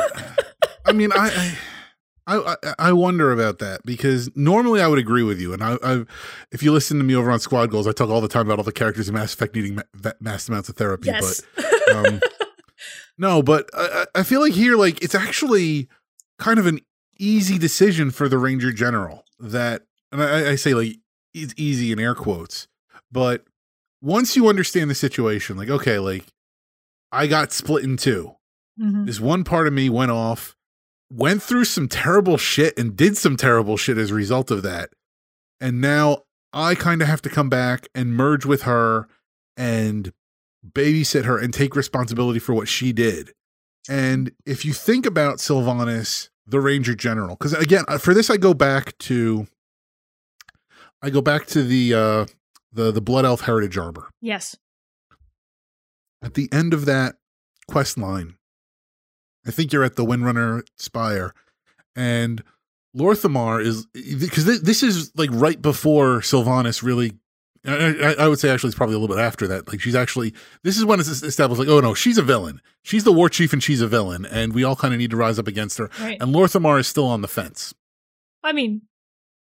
[0.85, 1.29] I mean I.
[1.37, 1.57] I
[2.25, 5.77] I, I I wonder about that because normally I would agree with you, and I,
[5.83, 6.05] I
[6.53, 8.59] if you listen to me over on Squad Goals, I talk all the time about
[8.59, 11.07] all the characters in Mass Effect needing ma- mass amounts of therapy.
[11.07, 12.21] yes But um,
[13.17, 15.89] no, but I, I I feel like here, like it's actually
[16.39, 16.79] kind of an
[17.17, 19.23] easy decision for the Ranger General.
[19.39, 20.97] That, and I, I say like
[21.33, 22.67] it's easy in air quotes,
[23.11, 23.45] but
[24.01, 26.25] once you understand the situation, like okay, like
[27.11, 28.35] I got split in two.
[28.79, 29.05] Mhm.
[29.05, 30.55] This one part of me went off,
[31.11, 34.89] went through some terrible shit, and did some terrible shit as a result of that.
[35.61, 39.07] And now I kind of have to come back and merge with her
[39.57, 40.11] and
[40.67, 43.31] babysit her and take responsibility for what she did.
[43.89, 48.37] And if you think about Sylvanas, the Ranger General, because again, uh, for this I
[48.37, 49.47] go back to
[51.01, 52.25] I go back to the uh
[52.71, 54.09] the the Blood Elf Heritage Armor.
[54.21, 54.55] yes
[56.23, 57.15] at the end of that
[57.67, 58.35] quest line,
[59.45, 61.33] I think you're at the Windrunner Spire,
[61.95, 62.41] and
[62.95, 67.13] Lor'themar is because this is like right before Sylvanas really.
[67.65, 67.71] I,
[68.09, 69.67] I- I would say actually it's probably a little bit after that.
[69.67, 72.61] Like she's actually this is when it's established like oh no she's a villain.
[72.83, 75.17] She's the war chief and she's a villain and we all kind of need to
[75.17, 75.89] rise up against her.
[75.99, 76.17] Right.
[76.21, 77.73] And Lor'themar is still on the fence.
[78.43, 78.81] I mean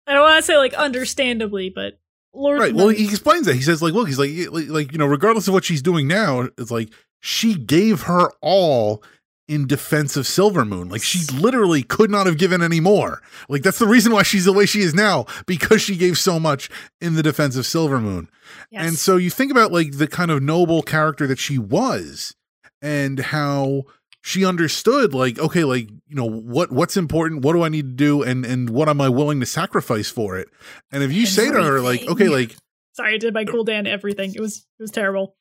[0.06, 1.98] i don't want to say like understandably but
[2.34, 2.74] lord right.
[2.74, 3.54] Well he explains that.
[3.54, 6.06] He says like look he's like like, like you know regardless of what she's doing
[6.08, 9.02] now it's like she gave her all
[9.50, 10.92] in defense of Silvermoon.
[10.92, 13.20] Like she literally could not have given any more.
[13.48, 16.38] Like that's the reason why she's the way she is now because she gave so
[16.38, 18.28] much in the defense of Silvermoon.
[18.70, 18.86] yes.
[18.86, 22.36] And so you think about like the kind of noble character that she was
[22.80, 23.82] and how
[24.22, 27.94] she understood like okay like you know what what's important what do i need to
[27.94, 30.46] do and and what am i willing to sacrifice for it
[30.92, 32.54] and if you say to her like okay like
[32.92, 35.36] sorry i did my cool dan everything it was it was terrible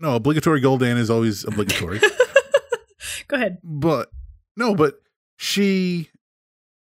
[0.00, 2.00] no obligatory goldan is always obligatory
[3.32, 3.58] go ahead.
[3.62, 4.10] But
[4.56, 5.00] no but
[5.36, 6.08] she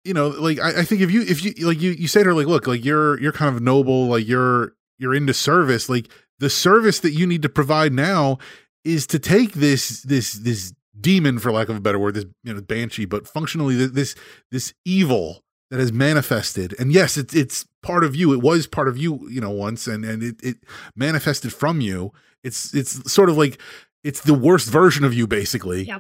[0.04, 2.30] you know like I, I think if you if you like you you say to
[2.30, 6.10] her like look like you're you're kind of noble like you're you're into service like
[6.40, 8.38] the service that you need to provide now
[8.84, 12.54] is to take this this this demon for lack of a better word this you
[12.54, 14.16] know banshee but functionally this
[14.52, 15.44] this evil
[15.74, 16.76] that has manifested.
[16.80, 18.32] And yes it's it's part of you.
[18.32, 20.58] It was part of you you know once and and it, it
[20.96, 22.12] manifested from you.
[22.44, 23.60] It's it's sort of like
[24.04, 25.86] it's the worst version of you basically.
[25.86, 25.98] Yeah.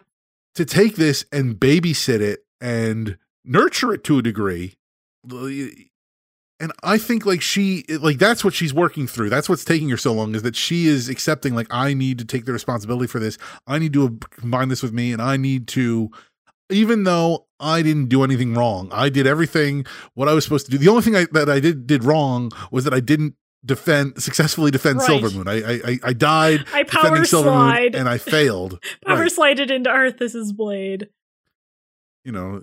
[0.56, 4.76] To take this and babysit it and nurture it to a degree
[6.60, 9.98] and i think like she like that's what she's working through that's what's taking her
[9.98, 13.20] so long is that she is accepting like i need to take the responsibility for
[13.20, 13.38] this
[13.68, 16.10] i need to combine this with me and i need to
[16.70, 18.90] even though I didn't do anything wrong.
[18.92, 19.86] I did everything
[20.16, 20.78] what I was supposed to do.
[20.78, 24.72] The only thing I, that I did did wrong was that I didn't defend successfully
[24.72, 25.10] defend Right.
[25.10, 25.48] Silvermoon.
[25.48, 28.80] I I, I died I power defending Silvermoon and I failed.
[29.06, 29.32] power Right.
[29.32, 31.10] slided into Arthas's blade.
[32.26, 32.62] You know,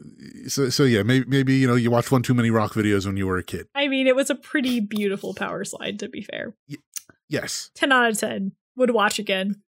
[0.48, 3.18] so so yeah, maybe maybe you know you watched one too many rock videos when
[3.18, 3.66] you were a kid.
[3.74, 6.54] I mean, it was a pretty beautiful power slide, to be fair.
[7.28, 8.52] Yes, 10 out of 10.
[8.76, 9.62] Would watch again.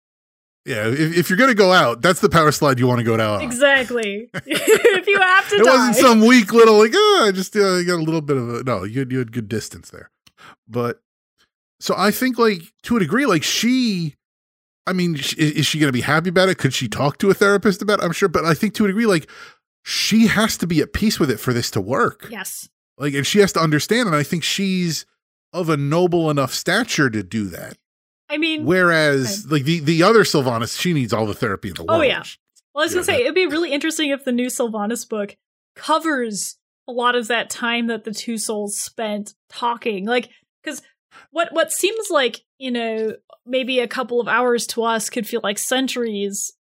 [0.64, 0.86] yeah.
[0.88, 3.36] If, if you're gonna go out, that's the power slide you want to go down.
[3.36, 3.42] on.
[3.42, 4.30] Exactly.
[4.46, 5.70] if you have to It die.
[5.70, 8.64] wasn't some weak little like oh, I just uh, got a little bit of a
[8.64, 8.84] no.
[8.84, 10.10] You had, you had good distance there,
[10.66, 11.02] but
[11.82, 14.14] so I think like to a degree, like she.
[14.86, 16.58] I mean, is she going to be happy about it?
[16.58, 18.04] Could she talk to a therapist about it?
[18.04, 19.30] I'm sure, but I think to a degree, like
[19.84, 22.26] she has to be at peace with it for this to work.
[22.30, 22.68] yes.
[22.98, 24.06] Like, and she has to understand.
[24.08, 25.06] And I think she's
[25.52, 27.76] of a noble enough stature to do that.
[28.28, 31.84] I mean, Whereas, like the the other Sylvanas, she needs all the therapy in the
[31.84, 32.00] world.
[32.00, 32.22] Oh, yeah.
[32.74, 35.08] Well, I was Yeah, gonna say that- it'd be really interesting if the new Sylvanas
[35.08, 35.36] book
[35.76, 36.56] covers
[36.88, 40.06] a lot of that time that the two souls spent talking.
[40.06, 40.28] Like,
[40.62, 40.82] because
[41.30, 43.14] what what seems like you know
[43.46, 46.52] maybe a couple of hours to us could feel like centuries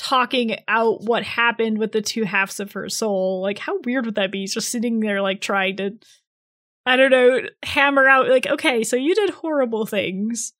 [0.00, 3.42] talking out what happened with the two halves of her soul.
[3.42, 4.46] Like, how weird would that be?
[4.46, 5.98] Just sitting there like trying to.
[6.86, 10.54] I don't know, hammer out like, okay, so you did horrible things,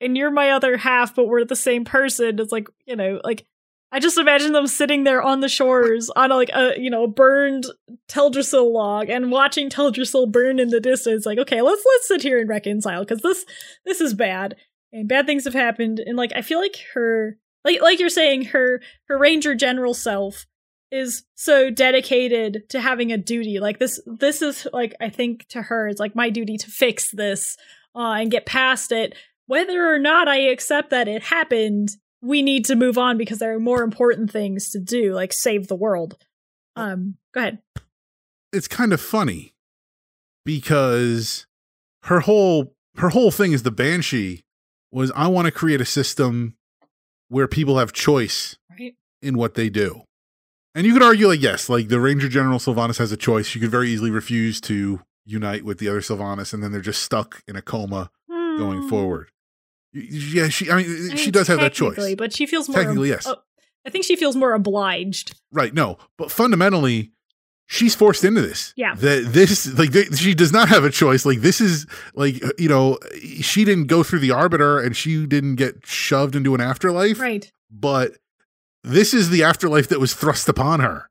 [0.00, 2.38] and you're my other half, but we're the same person.
[2.38, 3.44] It's like, you know, like
[3.92, 7.66] I just imagine them sitting there on the shores on like a you know burned
[8.08, 11.24] Teldrassil log and watching Teldrassil burn in the distance.
[11.24, 13.44] Like, okay, let's let's sit here and reconcile because this
[13.84, 14.56] this is bad
[14.92, 16.00] and bad things have happened.
[16.00, 20.46] And like, I feel like her like like you're saying her her Ranger General self
[20.90, 23.60] is so dedicated to having a duty.
[23.60, 27.10] Like this this is like I think to her it's like my duty to fix
[27.10, 27.56] this
[27.94, 29.14] uh, and get past it.
[29.46, 31.90] Whether or not I accept that it happened,
[32.22, 35.68] we need to move on because there are more important things to do, like save
[35.68, 36.16] the world.
[36.76, 37.58] Um, go ahead.
[38.52, 39.54] it's kind of funny
[40.44, 41.46] because
[42.04, 44.44] her whole her whole thing is the banshee
[44.92, 46.56] was I want to create a system
[47.28, 48.94] where people have choice Right.
[49.20, 50.02] in what they do.
[50.74, 53.46] And you could argue like yes, like the Ranger General Sylvanas has a choice.
[53.46, 57.02] She could very easily refuse to unite with the other Sylvanas and then they're just
[57.02, 58.88] stuck in a coma going Hmm.
[58.88, 59.28] forward.
[59.96, 62.14] Yeah, she I mean I she mean, does have that choice.
[62.16, 62.78] but she feels more.
[62.78, 63.26] Technically, yes.
[63.26, 63.36] oh,
[63.86, 65.34] I think she feels more obliged.
[65.52, 65.72] Right.
[65.72, 67.12] No, but fundamentally,
[67.66, 68.74] she's forced into this.
[68.76, 68.94] Yeah.
[68.94, 71.24] That this like th- she does not have a choice.
[71.24, 72.98] Like this is like uh, you know
[73.40, 77.18] she didn't go through the arbiter and she didn't get shoved into an afterlife.
[77.20, 77.50] Right.
[77.70, 78.12] But
[78.84, 81.08] this is the afterlife that was thrust upon her,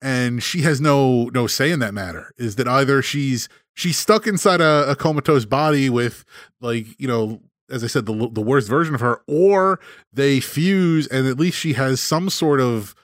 [0.00, 2.32] and she has no no say in that matter.
[2.38, 6.24] Is that either she's she's stuck inside a, a comatose body with
[6.60, 7.40] like you know
[7.72, 9.80] as I said the the worst version of her, or
[10.12, 12.94] they fuse and at least she has some sort of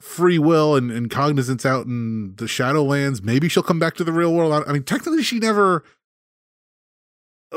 [0.00, 3.22] free will and, and cognizance out in the Shadowlands.
[3.22, 4.52] Maybe she'll come back to the real world.
[4.66, 5.84] I- mean, technically, she never.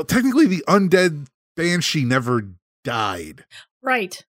[0.08, 2.50] Technically, the undead banshee never
[2.84, 3.46] died.
[3.82, 4.24] Right.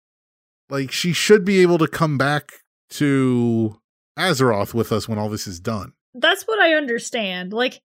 [0.71, 2.53] Like she should be able to come back
[2.91, 3.79] to
[4.19, 5.93] Azeroth with us when all this is done.
[6.15, 7.53] That's what I understand.
[7.53, 7.83] Like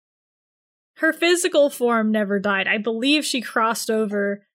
[0.98, 2.68] her physical form never died.
[2.68, 4.46] I believe she crossed over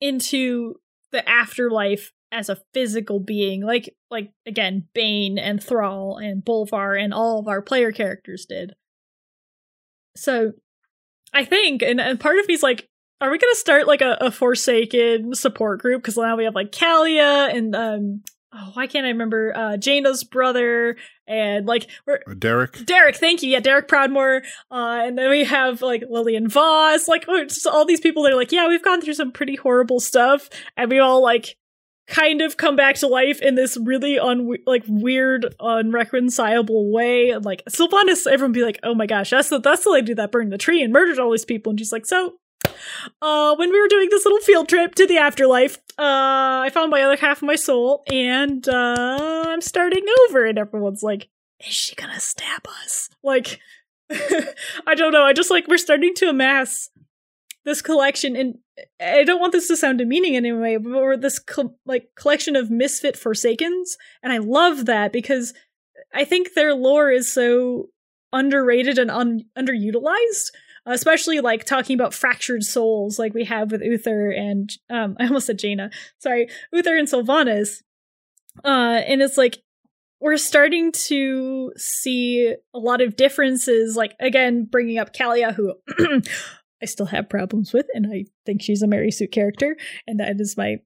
[0.00, 0.74] into
[1.10, 7.14] the afterlife as a physical being, like like again, Baine and Thrall and Bolvar and
[7.14, 8.74] all of our player characters did.
[10.16, 10.52] So
[11.32, 12.88] I think, and, and part of me's like,
[13.20, 16.02] are we gonna start like a, a Forsaken support group?
[16.02, 20.24] Because now we have like Calia and um oh why can't I remember uh Jaina's
[20.24, 23.50] brother and like we're Uh, Derek, Derek, thank you.
[23.50, 24.42] Yeah, Derek Proudmoore.
[24.70, 28.32] Uh, and then we have like Lillian Voss, like oh, just all these people that
[28.32, 31.56] are like, yeah, we've gone through some pretty horrible stuff, and we all like
[32.06, 37.30] kind of come back to life in this really un like weird, unreconcilable way.
[37.30, 40.32] And like Sylvanas, everyone be like, oh my gosh, that's the that's the lady that
[40.32, 42.34] burned the tree and murdered all these people, and she's like, so.
[43.22, 46.90] Uh, when we were doing this little field trip to the afterlife, uh, I found
[46.90, 50.46] my other half of my soul, and uh, I'm starting over.
[50.46, 51.28] And everyone's like,
[51.60, 53.08] is she gonna stab us?
[53.22, 53.60] Like,
[54.10, 55.24] I don't know.
[55.24, 56.90] I just like we're starting to amass
[57.64, 58.58] this collection, and
[59.00, 62.10] I don't want this to sound demeaning in any way, but we're this co- like
[62.14, 65.52] collection of misfit Forsakens, and I love that because
[66.14, 67.88] I think their lore is so
[68.32, 70.50] underrated and un- underutilized.
[70.86, 75.46] Especially like talking about fractured souls, like we have with Uther and um, I almost
[75.46, 75.90] said Jaina.
[76.18, 77.82] Sorry, Uther and Sylvanas.
[78.64, 79.58] Uh, and it's like
[80.20, 83.96] we're starting to see a lot of differences.
[83.96, 85.74] Like again, bringing up Calia, who
[86.82, 89.76] I still have problems with, and I think she's a Mary Sue character,
[90.06, 90.78] and that is my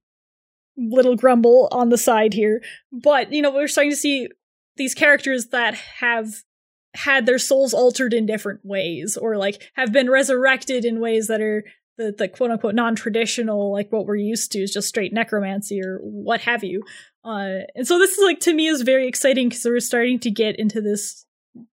[0.76, 2.62] little grumble on the side here.
[2.92, 4.28] But you know, we're starting to see
[4.76, 6.28] these characters that have
[6.94, 11.40] had their souls altered in different ways or like have been resurrected in ways that
[11.40, 11.64] are
[11.98, 15.98] the, the quote unquote non-traditional like what we're used to is just straight necromancy or
[16.02, 16.82] what have you.
[17.24, 20.30] Uh and so this is like to me is very exciting because we're starting to
[20.30, 21.24] get into this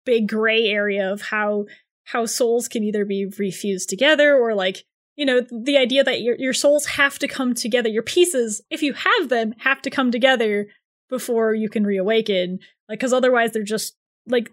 [0.04, 1.64] big gray area of how
[2.04, 4.84] how souls can either be refused together or like
[5.16, 8.82] you know the idea that your your souls have to come together your pieces if
[8.82, 10.66] you have them have to come together
[11.08, 12.58] before you can reawaken
[12.88, 13.96] like because otherwise they're just
[14.26, 14.52] like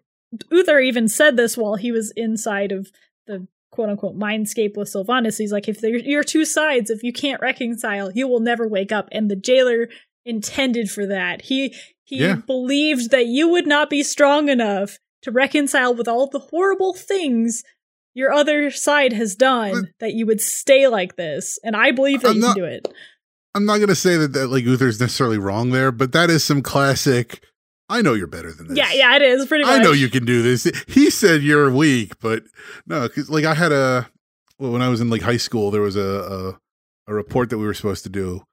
[0.52, 2.92] Uther even said this while he was inside of
[3.28, 5.38] the quote unquote mindscape with Sylvanas.
[5.38, 9.10] He's like, if you're two sides, if you can't reconcile, you will never wake up.
[9.12, 9.90] And the jailer
[10.26, 11.42] intended for that.
[11.42, 12.36] He he yeah.
[12.36, 17.64] believed that you would not be strong enough to reconcile with all the horrible things
[18.14, 21.58] your other side has done but, that you would stay like this.
[21.64, 22.88] And I believe that I'm you not, can do it.
[23.56, 26.62] I'm not gonna say that, that like Uther's necessarily wrong there, but that is some
[26.62, 27.44] classic
[27.90, 28.78] I know you're better than this.
[28.78, 29.66] Yeah, yeah, it is pretty.
[29.66, 29.80] Much.
[29.80, 30.64] I know you can do this.
[30.88, 32.44] He said you're weak, but
[32.88, 34.10] no, because like I had a
[34.58, 36.02] well, when I was in like high school, there was a,
[37.08, 38.44] a a report that we were supposed to do,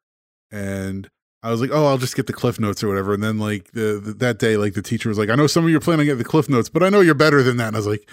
[0.50, 1.08] and
[1.42, 3.14] I was like, oh, I'll just get the cliff notes or whatever.
[3.14, 5.64] And then like the, the that day, like the teacher was like, I know some
[5.64, 7.56] of you are planning on getting the cliff notes, but I know you're better than
[7.56, 7.68] that.
[7.68, 8.08] And I was like,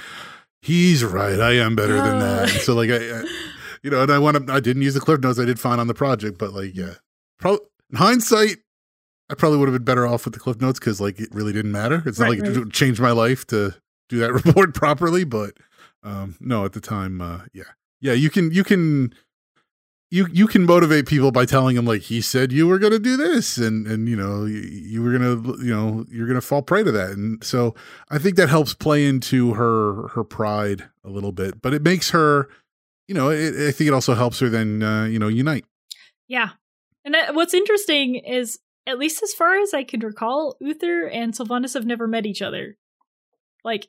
[0.62, 2.50] he's right, I am better than that.
[2.62, 3.24] so like I, I,
[3.84, 5.80] you know, and I went up, I didn't use the cliff notes, I did fine
[5.80, 6.96] on the project, but like yeah,
[7.38, 8.58] probably in hindsight,
[9.30, 11.54] I probably would have been better off with the cliff notes because like it really
[11.54, 12.02] didn't matter.
[12.06, 12.56] It's not like right.
[12.56, 13.74] it changed my life to
[14.10, 15.54] do that report properly, but
[16.04, 17.64] um no, at the time, uh yeah.
[18.00, 19.14] Yeah, you can you can
[20.10, 23.00] you you can motivate people by telling them like he said you were going to
[23.00, 26.40] do this and and you know you, you were going to you know you're going
[26.40, 27.76] to fall prey to that and so
[28.10, 32.12] i think that helps play into her her pride a little bit but it makes
[32.12, 32.48] her
[33.08, 35.66] you know it, i think it also helps her then uh, you know unite
[36.28, 36.52] yeah
[37.04, 41.34] and uh, what's interesting is at least as far as I can recall, Uther and
[41.34, 42.78] Sylvanas have never met each other.
[43.64, 43.88] Like,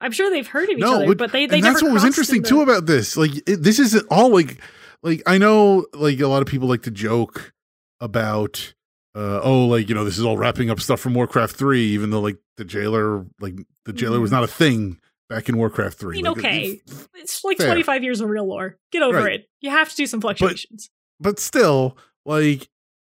[0.00, 2.38] I'm sure they've heard of each no, other, but they they that's what was interesting
[2.38, 2.48] in the...
[2.48, 3.16] too about this.
[3.16, 4.58] Like, it, this isn't all like
[5.02, 7.52] like I know like a lot of people like to joke
[8.00, 8.74] about
[9.14, 12.10] uh oh like you know this is all wrapping up stuff from Warcraft three, even
[12.10, 13.54] though like the jailer like
[13.84, 14.40] the jailer was mm-hmm.
[14.40, 16.16] not a thing back in Warcraft three.
[16.16, 18.78] I mean, like, okay, it, it's like 25 years of real lore.
[18.90, 19.40] Get over right.
[19.40, 19.48] it.
[19.60, 20.90] You have to do some fluctuations.
[21.20, 22.68] But, but still, like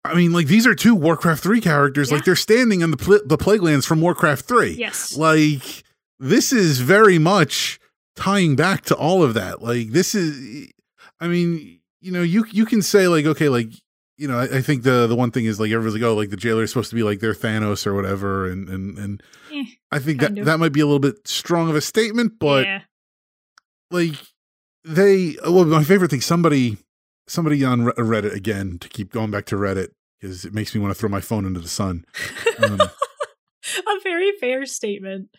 [0.04, 2.10] I mean, like these are two Warcraft three characters.
[2.10, 2.16] Yeah.
[2.16, 4.72] Like they're standing on the pl- the Plaguelands from Warcraft three.
[4.72, 5.16] Yes.
[5.16, 5.84] Like
[6.18, 7.78] this is very much
[8.16, 9.62] tying back to all of that.
[9.62, 10.72] Like this is,
[11.20, 13.68] I mean, you know, you you can say like, okay, like
[14.18, 16.30] you know, I, I think the the one thing is like everyone's like, oh, like
[16.30, 19.22] the jailer is supposed to be like their Thanos or whatever, and and and
[19.52, 20.44] eh, I think that of.
[20.46, 22.80] that might be a little bit strong of a statement, but yeah.
[23.90, 24.14] like
[24.84, 26.76] they, well, my favorite thing, somebody
[27.26, 29.88] somebody on Reddit again to keep going back to Reddit
[30.20, 32.04] because it makes me want to throw my phone into the sun.
[32.62, 35.30] Um, a very fair statement.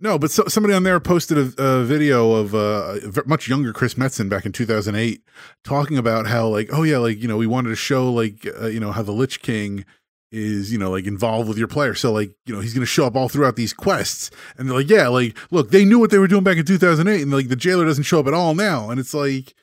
[0.00, 3.72] No, but so, somebody on there posted a, a video of uh, a much younger
[3.72, 5.22] Chris Metzen back in 2008
[5.62, 8.66] talking about how like oh yeah like you know we wanted to show like uh,
[8.66, 9.84] you know how the Lich King
[10.32, 12.86] is you know like involved with your player so like you know he's going to
[12.86, 16.10] show up all throughout these quests and they're like yeah like look they knew what
[16.10, 18.54] they were doing back in 2008 and like the jailer doesn't show up at all
[18.54, 19.54] now and it's like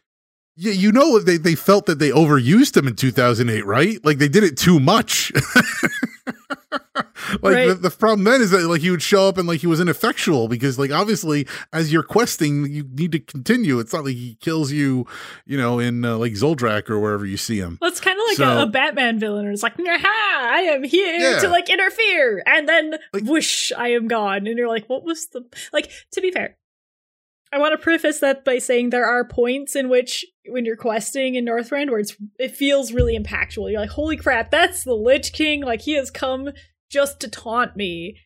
[0.60, 4.04] yeah, you know they they felt that they overused him in 2008, right?
[4.04, 5.32] Like they did it too much.
[7.42, 7.68] like right.
[7.70, 9.80] the, the, problem then is that like he would show up and like he was
[9.80, 13.80] ineffectual because like obviously as you're questing you need to continue.
[13.80, 15.08] It's not like he kills you,
[15.46, 17.78] you know, in uh, like Zul'Drak or wherever you see him.
[17.82, 19.48] Well, it's kind of like so, a, a, Batman villain.
[19.48, 21.40] It's like, ha, I am here yeah.
[21.40, 25.28] to like interfere, and then like, whoosh, I am gone, and you're like, what was
[25.28, 25.90] the like?
[26.12, 26.58] To be fair,
[27.52, 31.36] I want to preface that by saying there are points in which, when you're questing
[31.36, 33.72] in Northrend, where it's it feels really impactful.
[33.72, 35.62] You're like, "Holy crap, that's the Lich King!
[35.64, 36.50] Like he has come
[36.92, 38.18] just to taunt me."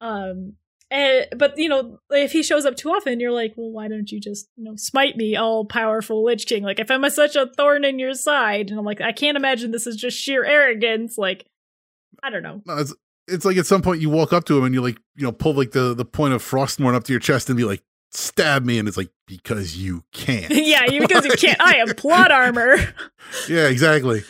[0.00, 0.54] Um,
[0.90, 4.10] and, but you know, if he shows up too often, you're like, "Well, why don't
[4.10, 6.64] you just you know smite me, all powerful Lich King?
[6.64, 9.36] Like if I'm a, such a thorn in your side." And I'm like, I can't
[9.36, 11.16] imagine this is just sheer arrogance.
[11.16, 11.46] Like,
[12.22, 12.62] I don't know.
[12.66, 12.94] No, it's,
[13.28, 15.32] it's like at some point you walk up to him and you like you know
[15.32, 17.82] pull like the the point of Frostmourne up to your chest and be like,
[18.12, 20.50] stab me and it's like because you can't.
[20.50, 21.60] Yeah because you can't.
[21.60, 22.76] I am plot armor.
[23.48, 24.22] Yeah exactly.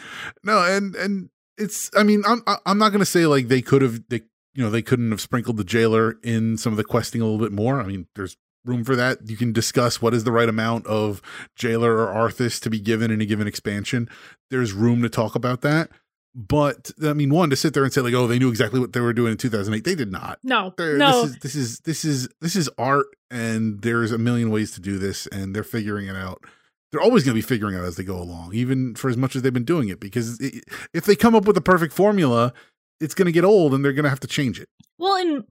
[0.44, 4.00] No and and it's i mean i'm i'm not gonna say like they could have
[4.08, 4.22] they
[4.54, 7.40] you know they couldn't have sprinkled the jailer in some of the questing a little
[7.40, 7.80] bit more.
[7.80, 9.28] I mean there's room for that.
[9.28, 11.20] You can discuss what is the right amount of
[11.56, 14.08] jailer or arthas to be given in a given expansion.
[14.50, 15.90] There's room to talk about that
[16.34, 18.92] but I mean, one to sit there and say like, "Oh, they knew exactly what
[18.92, 20.38] they were doing in 2008." They did not.
[20.42, 21.26] No, They're, no.
[21.26, 24.80] This is this is this is this is art, and there's a million ways to
[24.80, 26.42] do this, and they're figuring it out.
[26.90, 29.16] They're always going to be figuring it out as they go along, even for as
[29.16, 30.00] much as they've been doing it.
[30.00, 30.64] Because it,
[30.94, 32.52] if they come up with a perfect formula,
[33.00, 34.68] it's going to get old, and they're going to have to change it.
[34.98, 35.44] Well, and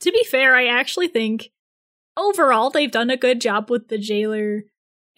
[0.00, 1.50] to be fair, I actually think
[2.16, 4.64] overall they've done a good job with the jailer.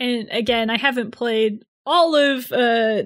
[0.00, 3.02] And again, I haven't played all of uh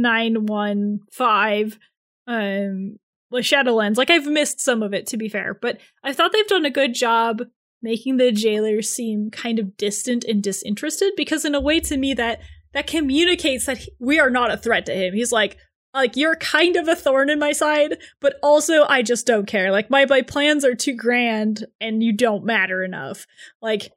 [0.00, 1.78] nine one five
[2.26, 2.96] um
[3.30, 3.96] with Shadowlands.
[3.96, 6.70] Like I've missed some of it to be fair, but I thought they've done a
[6.70, 7.42] good job
[7.82, 12.12] making the jailer seem kind of distant and disinterested because in a way to me
[12.14, 12.40] that
[12.74, 15.14] that communicates that he, we are not a threat to him.
[15.14, 15.56] He's like
[15.94, 19.70] like you're kind of a thorn in my side, but also I just don't care.
[19.70, 23.26] Like my my plans are too grand and you don't matter enough.
[23.62, 23.92] Like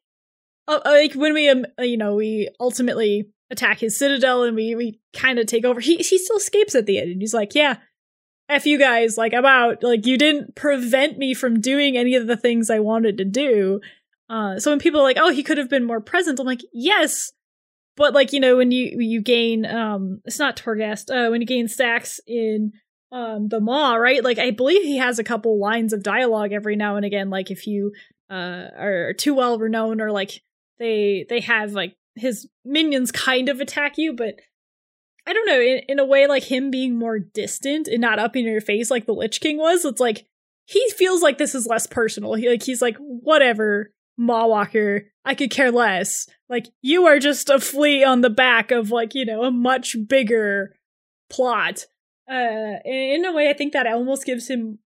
[0.68, 4.99] uh, like when we um, you know, we ultimately attack his citadel and we we
[5.14, 5.80] kind of take over.
[5.80, 7.78] He he still escapes at the end and he's like, "Yeah,
[8.49, 9.84] F you guys, like I'm out.
[9.84, 13.82] Like you didn't prevent me from doing any of the things I wanted to do."
[14.30, 16.62] Uh so when people are like, "Oh, he could have been more present." I'm like,
[16.74, 17.34] "Yes,
[17.97, 21.47] but like you know when you you gain um it's not Torghast uh when you
[21.47, 22.72] gain stacks in
[23.12, 26.76] um the Maw right like I believe he has a couple lines of dialogue every
[26.76, 27.91] now and again like if you
[28.30, 30.41] uh are too well renowned or like
[30.80, 34.36] they they have like his minions kind of attack you but
[35.26, 38.36] I don't know in, in a way like him being more distant and not up
[38.36, 40.26] in your face like the Lich King was it's like
[40.66, 43.91] he feels like this is less personal he like he's like whatever
[44.22, 46.28] Mawwalker, I could care less.
[46.49, 49.95] Like, you are just a flea on the back of, like, you know, a much
[50.07, 50.76] bigger
[51.30, 51.86] plot.
[52.30, 54.80] Uh, in a way, I think that almost gives him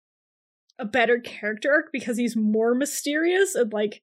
[0.79, 4.03] a better character arc because he's more mysterious and, like,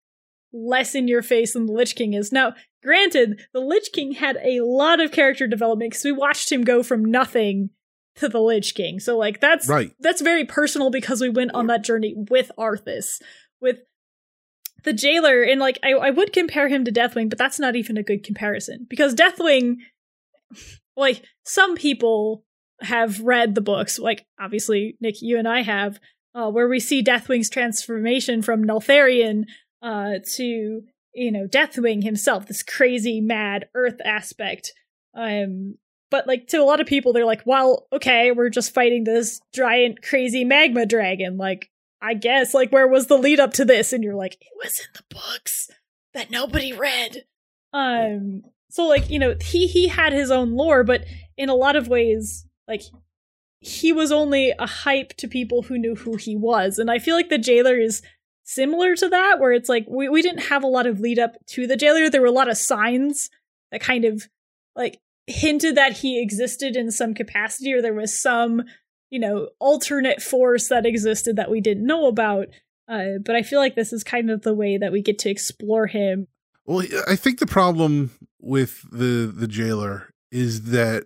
[0.54, 2.32] less in your face than the Lich King is.
[2.32, 2.54] Now,
[2.84, 6.84] granted, the Lich King had a lot of character development because we watched him go
[6.84, 7.70] from nothing
[8.16, 9.00] to the Lich King.
[9.00, 9.92] So, like, that's Right.
[10.00, 13.22] that's very personal because we went on that journey with Arthas.
[13.62, 13.80] With
[14.84, 17.98] the jailer, and like I, I would compare him to Deathwing, but that's not even
[17.98, 19.76] a good comparison because Deathwing,
[20.98, 22.44] like some people
[22.82, 26.00] have read the books, like obviously Nick, you and I have,
[26.34, 29.44] uh, where we see Deathwing's transformation from Neltharion
[29.84, 30.82] uh, to
[31.14, 34.74] you know Deathwing himself, this crazy mad Earth aspect.
[35.14, 35.78] Um,
[36.10, 39.42] but like to a lot of people, they're like, "Well, okay, we're just fighting this
[39.54, 41.38] giant, crazy magma dragon.
[41.38, 41.70] Like,
[42.02, 44.80] I guess, like, where was the lead up to this?" And you're like, "It was
[44.80, 45.70] in the books
[46.14, 47.26] that nobody read."
[47.74, 51.06] Um, so like you know, he he had his own lore, but
[51.38, 52.84] in a lot of ways, like
[53.60, 57.16] he was only a hype to people who knew who he was, and I feel
[57.16, 58.02] like the jailer is
[58.54, 61.36] similar to that, where it's like we we didn't have a lot of lead up
[61.48, 62.10] to the jailer.
[62.10, 63.30] There were a lot of signs
[63.72, 64.28] that kind of
[64.76, 68.64] like hinted that he existed in some capacity or there was some
[69.10, 72.48] you know alternate force that existed that we didn't know about
[72.88, 75.30] uh, but i feel like this is kind of the way that we get to
[75.30, 76.28] explore him
[76.66, 81.04] Well, I think the problem with the the jailer is that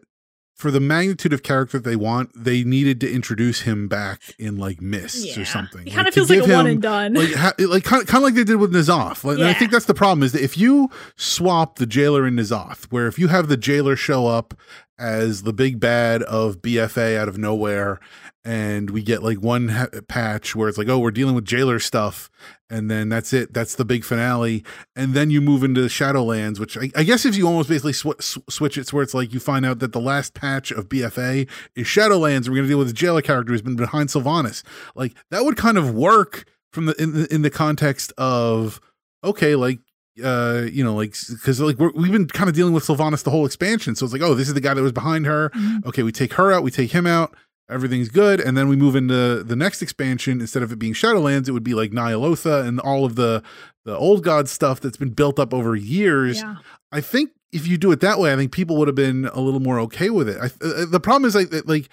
[0.55, 4.81] for the magnitude of character they want, they needed to introduce him back in like
[4.81, 5.83] Mists or something.
[5.85, 7.83] he kind of to feels like a give one him- and done like ha- like
[7.83, 9.23] kind of, kind of like they did with N'Zoth.
[9.25, 12.39] Like, and I think that's the problem is that if you swap the jailer and
[12.39, 14.53] N'Zoth, where if you have the jailer show up
[14.97, 17.99] as the big bad of BFA out of nowhere,
[18.45, 21.79] and we get like one ha- patch where it's like, oh, we're dealing with jailer
[21.79, 22.29] stuff,
[22.69, 23.53] and then that's it.
[23.53, 24.63] That's the big finale,
[24.95, 28.21] and then you move into Shadowlands, which I, I guess if you almost basically sw-
[28.21, 31.49] sw- switch it, where it's like you find out that the last patch of BFA
[31.75, 34.63] is Shadowlands, and we're going to deal with the jailer character who's been behind Sylvanas.
[34.95, 38.79] Like that would kind of work from the in the, in the context of
[39.23, 39.79] okay, like
[40.23, 43.31] uh you know like because like we're, we've been kind of dealing with Sylvanas the
[43.31, 45.49] whole expansion, so it's like oh this is the guy that was behind her.
[45.49, 45.85] Mhm.
[45.87, 47.35] Okay, we take her out, we take him out.
[47.69, 50.39] Everything's good, and then we move into the next expansion.
[50.39, 53.41] Instead of it being Shadowlands, it would be like Ny'alotha and all of the
[53.85, 56.41] the old god stuff that's been built up over years.
[56.41, 56.57] yeah
[56.91, 59.39] I think if you do it that way, I think people would have been a
[59.39, 60.37] little more okay with it.
[60.41, 61.89] I, uh, the problem is like that, like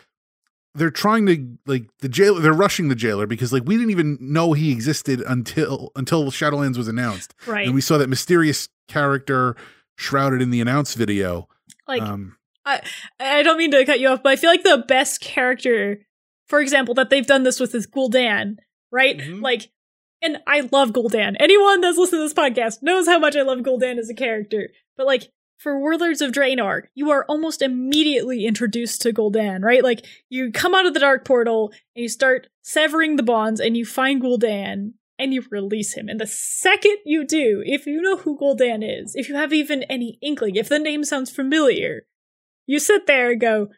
[0.74, 2.40] they're trying to like the jailer.
[2.40, 6.76] They're rushing the jailer because like we didn't even know he existed until until Shadowlands
[6.76, 9.56] was announced, right and we saw that mysterious character
[9.96, 11.48] shrouded in the announce video.
[11.88, 12.80] like um, I
[13.18, 15.98] I don't mean to cut you off, but I feel like the best character,
[16.46, 18.56] for example, that they've done this with is Gul'dan,
[18.90, 19.18] right?
[19.18, 19.42] Mhm.
[19.42, 19.70] Like,
[20.20, 21.36] and I love Gul'dan.
[21.40, 24.70] Anyone that's listening to this podcast knows how much I love Gul'dan as a character.
[24.96, 29.82] But like, for Warlords of Draenor, you are almost immediately introduced to Gul'dan, right?
[29.82, 33.76] Like, you come out of the Dark Portal and you start severing the bonds and
[33.76, 36.08] you find Gul'dan and you release him.
[36.08, 39.84] And the second you do, if you know who Gul'dan is, if you have even
[39.84, 42.06] any inkling, if the name sounds familiar,
[42.66, 43.68] you sit there and go,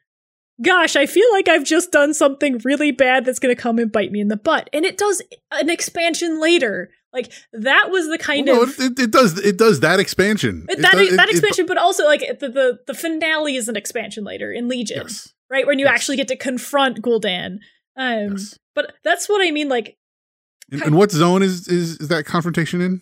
[0.65, 3.91] Gosh, I feel like I've just done something really bad that's going to come and
[3.91, 4.71] bite me in the butt.
[4.73, 5.21] And it does
[5.51, 6.91] an expansion later.
[7.13, 8.71] Like, that was the kind well, of.
[8.79, 10.67] it, it, it does it does that expansion.
[10.69, 13.69] It that, does- it- that it- expansion, but also like the, the the finale is
[13.69, 15.67] an expansion later in Legion, yes, right?
[15.67, 15.95] When you Yes.
[15.95, 17.57] actually get to confront Gul'dan.
[17.97, 18.57] Um, yes.
[18.77, 19.69] But that's what I mean.
[19.69, 19.97] Like,
[20.71, 23.01] And, and what zone is, is is that confrontation in?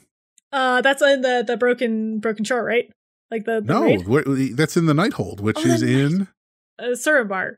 [0.53, 2.91] uh, that's in the the broken broken chart, right?
[3.33, 4.57] Like the, the No, raid?
[4.57, 6.29] that's in the Nighthold, which Oh, the is in
[6.79, 7.57] uh, Suramar.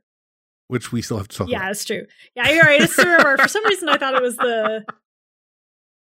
[0.69, 1.67] which we still have to talk Yeah, about.
[1.67, 2.07] that's true.
[2.35, 2.81] Yeah, you're right.
[2.81, 3.39] It's Suramar.
[3.41, 4.85] For some reason, I thought it was the.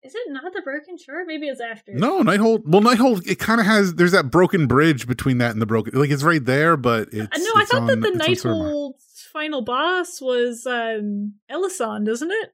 [0.04, 1.24] Is it not the broken shore?
[1.28, 1.94] Maybe it's after.
[1.94, 2.64] No, Nighthold.
[2.66, 3.28] Well, Nighthold.
[3.28, 3.94] It kind of has.
[3.94, 5.98] There's that broken bridge between that and the broken.
[5.98, 7.34] Like it's right there, but it's.
[7.34, 8.64] Uh, no, I it's thought that the it's on Suramar.
[8.64, 12.54] Nighthold's final boss was um Elisande, isn't it?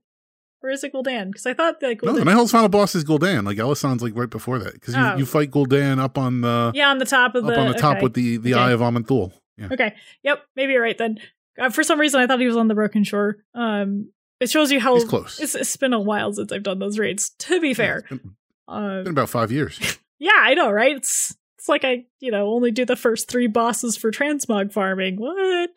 [0.64, 1.28] Or is it Gul'dan?
[1.28, 3.46] Because I thought like No, the Gul'dan- final boss is Gul'dan.
[3.46, 5.16] Like Elisande's like right before that because you, Oh.
[5.18, 7.74] you fight Gul'dan up on the yeah, on the top of up the on the
[7.78, 8.04] top okay.
[8.04, 8.62] with the the Okay.
[8.64, 9.32] Eye of Aman'Thul.
[9.58, 9.70] Yeah.
[9.72, 9.94] Okay.
[10.24, 10.44] Yep.
[10.56, 11.20] Maybe you're right then.
[11.60, 13.38] Uh, for some reason, I thought he was on the Broken Shore.
[13.56, 15.40] Um, it shows you how He's close.
[15.40, 17.32] It's, it's been a while since I've done those raids.
[17.40, 18.36] To be Yeah, fair, it's been,
[18.68, 19.80] um, been about five years.
[20.20, 20.96] yeah, I know, right?
[20.96, 25.16] It's it's like I you know only do the first three bosses for transmog farming.
[25.18, 25.70] What?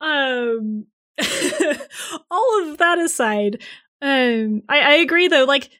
[0.00, 0.86] Um,
[2.30, 3.62] all of that aside,
[4.02, 5.44] um, I, I agree though.
[5.44, 5.70] Like,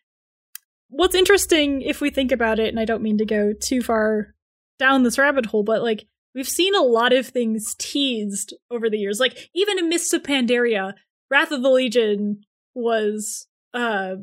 [0.89, 4.35] what's interesting if we think about it, and I don't mean to go too far
[4.79, 8.99] down this rabbit hole, but like we've seen a lot of things teased over the
[8.99, 9.21] years.
[9.21, 10.95] Like even in Mists of Pandaria,
[11.31, 12.43] Wrath of the Legion
[12.75, 14.17] was uh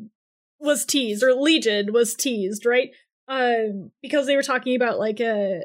[0.59, 2.89] was teased, or Legion was teased, right?
[3.27, 5.59] Um, because they were talking about like uh,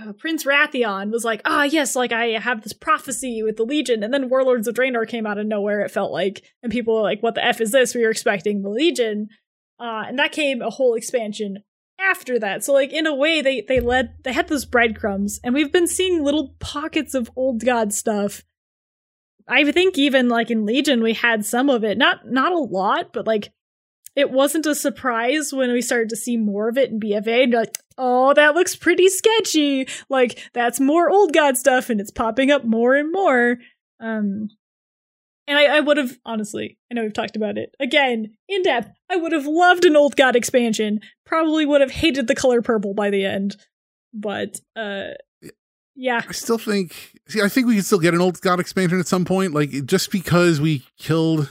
[0.00, 4.02] uh Prince Wrathion was like, ah, yes, like I have this prophecy with the Legion,
[4.02, 5.80] and then Warlords of Draenor came out of nowhere.
[5.80, 7.94] It felt like, and people were like, what the f is this?
[7.94, 9.28] We were expecting the Legion,
[9.78, 11.58] uh, and that came a whole expansion
[11.98, 12.64] after that.
[12.64, 15.86] So like in a way, they they led they had those breadcrumbs, and we've been
[15.86, 18.42] seeing little pockets of old god stuff.
[19.48, 23.12] I think even like in Legion, we had some of it, not not a lot,
[23.12, 23.52] but like
[24.14, 27.44] it wasn't a surprise when we started to see more of it in BFA.
[27.44, 29.88] And like, oh, that looks pretty sketchy.
[30.08, 33.58] Like that's more old god stuff, and it's popping up more and more.
[34.00, 34.48] Um,
[35.46, 38.90] and I, I would have honestly, I know we've talked about it again in depth.
[39.10, 41.00] I would have loved an old god expansion.
[41.24, 43.56] Probably would have hated the color purple by the end,
[44.12, 45.12] but uh,
[45.94, 47.18] yeah, I still think.
[47.28, 49.52] See, I think we can still get an old God expansion at some point.
[49.52, 51.50] Like just because we killed,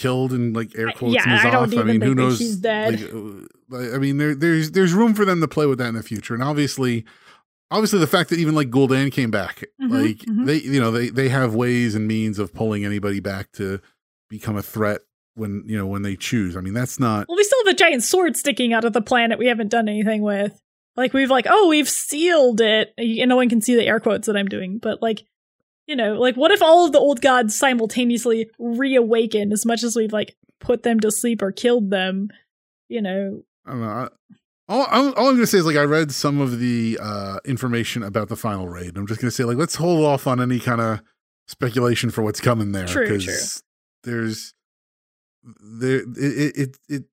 [0.00, 1.80] killed, and like air I- quotes yeah, I don't N'Zoth.
[1.80, 2.38] I, mean, who knows?
[2.38, 3.00] she's dead.
[3.68, 6.02] Like, I mean, there, there's there's room for them to play with that in the
[6.02, 7.04] future, and obviously,
[7.70, 10.46] obviously, the fact that even like Gul'dan came back, Mhm, like mhm.
[10.46, 13.80] they, you know, they they have ways and means of pulling anybody back to
[14.28, 15.02] become a threat
[15.34, 16.56] when you know when they choose.
[16.56, 17.28] I mean, that's not.
[17.28, 19.88] Well, we still have a giant sword sticking out of the planet we haven't done
[19.88, 20.60] anything with.
[20.96, 22.92] Like we've like, oh, we've sealed it.
[22.98, 25.22] And no one can see the air quotes that I'm doing, but like,
[25.90, 29.96] you know, like what if all of the old gods simultaneously reawaken as much as
[29.96, 32.28] we've like put them to sleep or killed them?
[32.88, 33.88] You know, I don't know.
[33.88, 34.08] I,
[34.68, 37.38] all, all all I'm going to say is like I read some of the uh,
[37.44, 38.96] information about the final raid.
[38.96, 41.00] I'm just going to say like let's hold off on any kind of
[41.48, 43.60] speculation for what's coming there True, because
[44.04, 44.54] there's
[45.60, 47.04] there it it it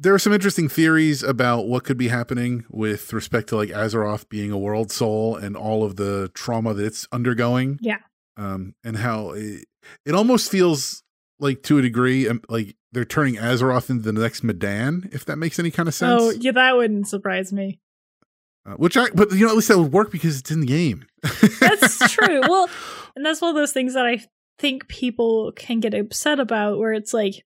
[0.00, 4.28] there are some interesting theories about what could be happening with respect to like Azeroth
[4.30, 7.78] being a world soul and all of the trauma that it's undergoing.
[7.82, 7.98] Yeah.
[8.38, 9.66] Um, and how it,
[10.06, 11.02] it almost feels
[11.38, 15.36] like to a degree, um, like they're turning Azeroth into the next Medan, if that
[15.36, 16.22] makes any kind of sense.
[16.22, 17.78] oh yeah, that wouldn't surprise me.
[18.64, 20.66] Uh, which I, but you know, at least that would work because it's in the
[20.66, 21.04] game.
[21.60, 22.40] That's true.
[22.48, 22.70] Well,
[23.16, 24.24] and that's one of those things that I
[24.58, 27.44] think people can get upset about, where it's like,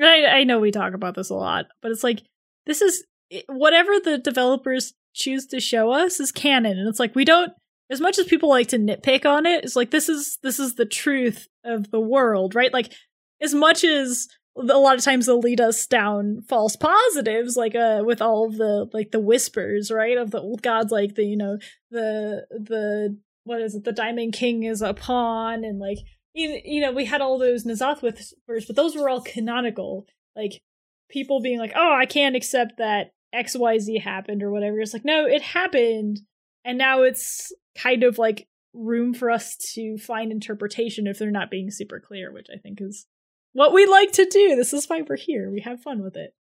[0.00, 2.22] I, I know we talk about this a lot, but it's like
[2.66, 3.04] this is
[3.48, 7.52] whatever the developers choose to show us is canon, and it's like we don't.
[7.88, 10.74] As much as people like to nitpick on it, it's like this is this is
[10.74, 12.72] the truth of the world, right?
[12.72, 12.92] Like
[13.40, 14.26] as much as
[14.56, 18.56] a lot of times they'll lead us down false positives, like uh with all of
[18.56, 21.58] the like the whispers, right, of the old gods, like the you know
[21.90, 25.98] the the what is it the diamond king is a pawn and like
[26.36, 30.06] you, you know we had all those N'Zoth whispers but those were all canonical.
[30.34, 30.60] Like
[31.08, 34.80] people being like oh i can't accept that xyz happened or whatever.
[34.80, 36.20] It's like no it happened
[36.64, 41.50] and now it's kind of like room for us to find interpretation if they're not
[41.50, 43.06] being super clear which i think is
[43.54, 44.54] what we like to do.
[44.54, 45.50] This is why we're here.
[45.50, 46.34] We have fun with it.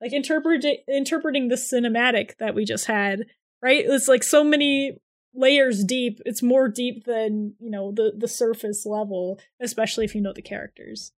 [0.00, 3.26] Like interpret interpreting the cinematic that we just had
[3.62, 3.84] right?
[3.86, 4.98] It's like so many
[5.34, 10.20] layers deep it's more deep than you know the the surface level especially if you
[10.20, 11.12] know the characters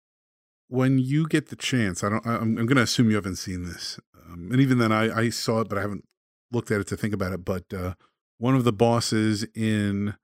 [0.68, 2.26] when you get the chance, I don't.
[2.26, 5.28] I'm, I'm going to assume you haven't seen this, um, and even then, I, I
[5.28, 6.04] saw it, but I haven't
[6.50, 7.44] looked at it to think about it.
[7.44, 7.94] But uh,
[8.38, 10.14] one of the bosses in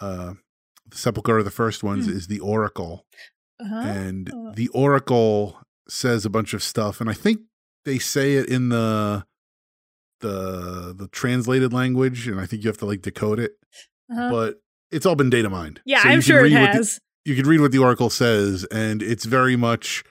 [0.00, 0.32] uh,
[0.88, 2.12] the Sepulchre, of the first ones, Hmm.
[2.12, 3.04] is the Oracle,
[3.60, 3.76] uh-huh.
[3.76, 4.52] and Oh.
[4.56, 7.40] the Oracle says a bunch of stuff, and I think
[7.84, 9.26] they say it in the
[10.20, 13.52] the the translated language, and I think you have to like decode it,
[14.10, 14.30] uh-huh.
[14.30, 14.60] but
[14.90, 15.80] it's all been data mined.
[15.84, 18.08] yeah So i'm can sure it what the- has you could read what the Oracle
[18.08, 20.04] says, and it's very much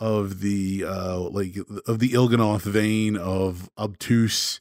[0.00, 1.56] of the uh like
[1.86, 4.60] of the Il'gynoth vein of obtuse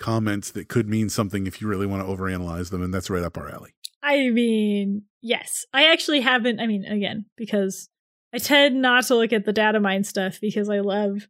[0.00, 3.22] comments that could mean something if you really want to overanalyze them, and that's right
[3.22, 3.70] up our alley.
[4.02, 5.64] I mean, yes.
[5.72, 6.60] I actually haven't.
[6.60, 7.88] I mean, again, because
[8.34, 11.28] I tend not to look at the data mine stuff because I love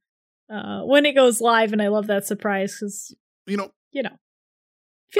[0.51, 3.15] uh, when it goes live, and I love that surprise because
[3.47, 4.17] You know, you know,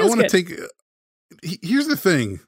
[0.01, 0.51] I want to take.
[0.51, 0.65] uh,
[1.61, 2.39] Here's the thing,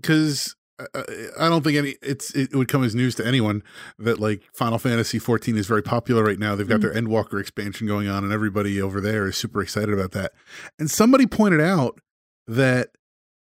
[0.00, 3.62] because I don't think any it's it would come as news to anyone
[3.98, 6.56] that like Final Fantasy 14 is very popular right now.
[6.56, 6.82] They've got Mm.
[6.82, 10.32] their Endwalker expansion going on, and everybody over there is super excited about that.
[10.78, 12.00] And somebody pointed out
[12.48, 12.90] that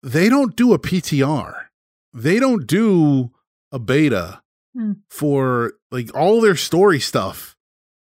[0.02, 1.66] they don't do a PTR,
[2.14, 3.32] they don't do
[3.72, 4.40] a beta
[4.74, 4.92] Hmm.
[5.10, 7.55] for like all their story stuff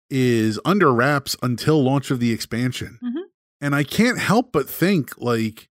[0.09, 2.99] is under wraps until launch of the expansion.
[3.03, 3.23] Mhm.
[3.61, 5.69] And I can't help but think like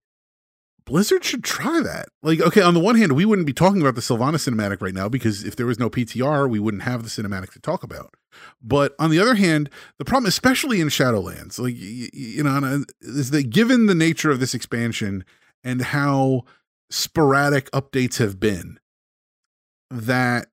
[0.85, 2.09] Blizzard should try that.
[2.23, 4.93] Like, okay, on the one hand, we wouldn't be talking about the Sylvana cinematic right
[4.93, 8.15] now because if there was no PTR, we wouldn't have the cinematic to talk about.
[8.61, 13.31] But on the other hand, the problem, especially in Shadowlands, like you know, uh, is
[13.31, 15.23] that given the nature of this expansion
[15.63, 16.43] and how
[16.89, 18.79] sporadic updates have been,
[19.89, 20.47] that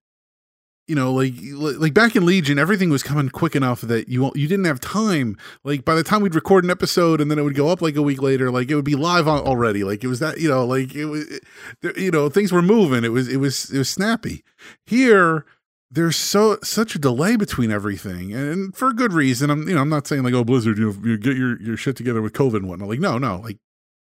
[0.91, 4.49] you know, like like back in Legion, everything was coming quick enough that you you
[4.49, 5.39] didn't have time.
[5.63, 7.95] Like by the time we'd record an episode and then it would go up like
[7.95, 9.85] a week later, like it would be live on already.
[9.85, 13.05] Like it was that you know, like it was, it, you know, things were moving.
[13.05, 14.43] It was it was it was snappy.
[14.85, 15.47] Here,
[15.93, 19.49] there's so such a delay between everything, and for a good reason.
[19.49, 21.77] I'm you know I'm not saying like oh Blizzard, you, know, you get your your
[21.77, 22.89] shit together with COVID and whatnot.
[22.89, 23.59] Like no no like.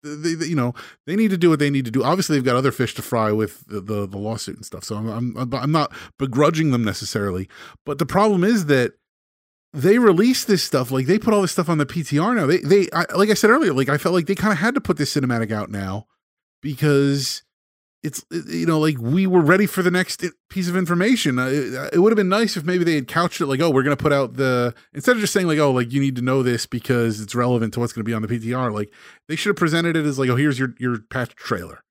[0.03, 0.75] They, they, you know,
[1.07, 2.05] they need to do what they need to do.
[2.05, 4.85] Obviously, they've got other fish to fry with the the, the lawsuit and stuff.
[4.85, 7.49] So I'm, I'm I'm not begrudging them necessarily,
[7.85, 8.93] but the problem is that
[9.73, 12.47] they release this stuff like they put all this stuff on the PTR now.
[12.47, 14.75] They they I, like I said earlier, like I felt like they kind of had
[14.75, 16.07] to put this cinematic out now
[16.63, 17.43] because
[18.03, 21.39] it's you know like we were ready for the next piece of information.
[21.39, 23.71] Uh, it, it would have been nice if maybe they had couched it like, oh,
[23.71, 26.17] we're going to put out the instead of just saying like, oh, like you need
[26.17, 28.73] to know this because it's relevant to what's going to be on the PTR.
[28.73, 28.93] Like
[29.29, 31.83] they should have presented it as like, oh, here's your your patch trailer.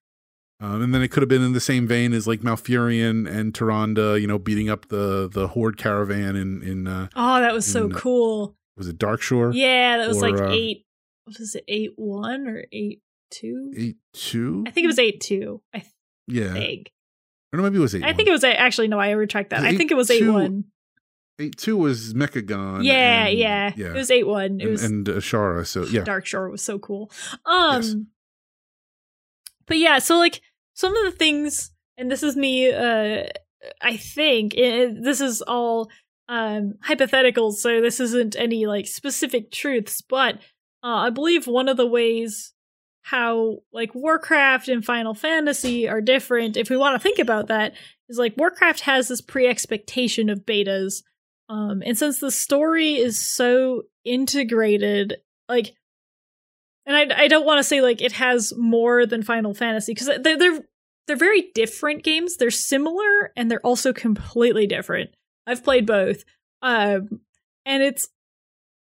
[0.59, 3.53] Um, and then it could have been in the same vein as like Malfurion and
[3.53, 7.65] Tyrande, you know, beating up the the Horde caravan in in uh, oh, that was
[7.65, 8.55] so in- cool.
[8.75, 9.51] was it Darkshore?
[9.53, 10.85] Yeah, that was Or, like uh, eight.
[11.25, 11.63] What was it?
[11.67, 13.71] Eight one or eight two?
[13.77, 14.63] eight two.
[14.65, 15.61] I think it was eight two.
[15.75, 15.83] I
[16.27, 16.91] Yeah, think.
[17.53, 18.03] or maybe it was eight.
[18.03, 18.99] I think it was eight, actually no.
[18.99, 19.61] I retract that.
[19.61, 20.33] I think it was eight 8-2.
[20.33, 20.63] one.
[21.39, 22.83] eight two was Mechagon.
[22.83, 23.87] Yeah, and- yeah, yeah.
[23.87, 24.59] It was eight one.
[24.59, 25.65] It and, was and Azshara.
[25.65, 27.11] So yeah, Darkshore was so cool.
[27.45, 27.95] Um Yes.
[29.65, 30.41] but yeah, so like
[30.73, 33.23] some of the things and this is me uh
[33.81, 35.89] I think it, this is all
[36.29, 40.35] um hypothetical so this isn't any like specific truths but
[40.83, 42.53] uh, I believe one of the ways
[43.09, 47.73] how like Warcraft and Final Fantasy are different if we want to think about that
[48.09, 51.03] is like Warcraft has this pre-expectation of betas
[51.47, 55.15] um and since the story is so integrated
[55.47, 55.73] like
[56.85, 60.07] and I, I don't want to say like it has more than Final Fantasy because
[60.21, 60.61] they're, they're
[61.07, 62.35] they're very different games.
[62.35, 65.11] They're similar and they're also completely different.
[65.45, 66.23] I've played both,
[66.61, 67.21] um,
[67.65, 68.09] and it's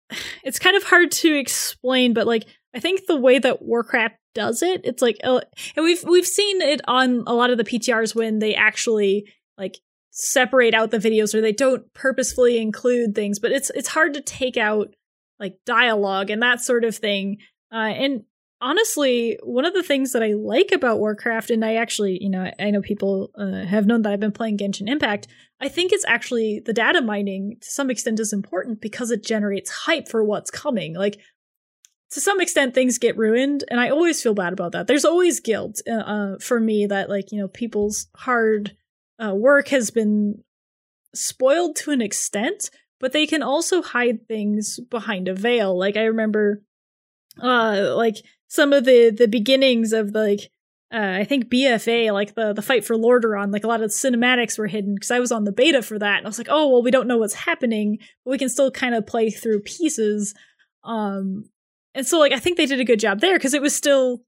[0.44, 2.14] it's kind of hard to explain.
[2.14, 5.42] But like I think the way that Warcraft does it, it's like, uh,
[5.76, 9.78] and we've we've seen it on a lot of the PTRs when they actually like
[10.10, 13.40] separate out the videos or they don't purposefully include things.
[13.40, 14.94] But it's it's hard to take out
[15.40, 17.38] like dialogue and that sort of thing.
[17.72, 18.24] Uh, and
[18.64, 22.50] honestly, one of the things that I like about Warcraft, and I actually, you know,
[22.58, 25.28] I know people uh, have known that I've been playing Genshin Impact.
[25.60, 29.70] I think it's actually the data mining to some extent is important because it generates
[29.70, 30.96] hype for what's coming.
[30.96, 31.20] Like
[32.14, 34.86] to some extent, things get ruined, and I always feel bad about that.
[34.86, 38.76] There's always guilt uh, uh, for me that like you know people's hard
[39.24, 40.44] uh, work has been
[41.16, 45.78] spoiled to an extent, but they can also hide things behind a veil.
[45.78, 46.62] Like I remember
[47.42, 50.52] uh like some of the the beginnings of the like
[50.94, 54.60] uh, I think BFA, like the the fight for Lordaeron, like a lot of cinematics
[54.60, 56.70] were hidden because I was on the beta for that, and I was like, oh
[56.70, 60.36] well, we don't know what's happening, but we can still kind of play through pieces.
[60.84, 61.50] Um,
[61.96, 64.22] and so like I think they did a good job there because it was still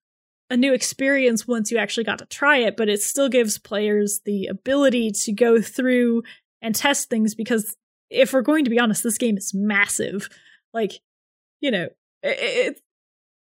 [0.49, 4.21] a new experience once you actually got to try it, but it still gives players
[4.25, 6.23] the ability to go through
[6.61, 7.75] and test things because
[8.09, 10.29] if we're going to be honest, this game is massive.
[10.73, 10.93] Like,
[11.61, 11.89] you know,
[12.21, 12.79] it,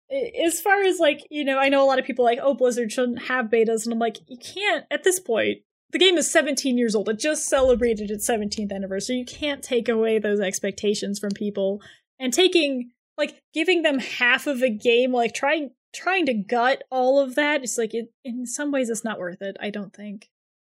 [0.10, 2.54] it, as far as like, you know, I know a lot of people like, oh,
[2.54, 5.60] Blizzard shouldn't have betas, and I'm like, you can't at this point.
[5.92, 7.10] The game is 17 years old.
[7.10, 9.18] It just celebrated its 17th anniversary.
[9.18, 11.82] You can't take away those expectations from people.
[12.18, 12.92] And taking
[13.22, 17.62] like giving them half of a game, like trying trying to gut all of that,
[17.62, 20.28] it's like it in some ways it's not worth it, I don't think.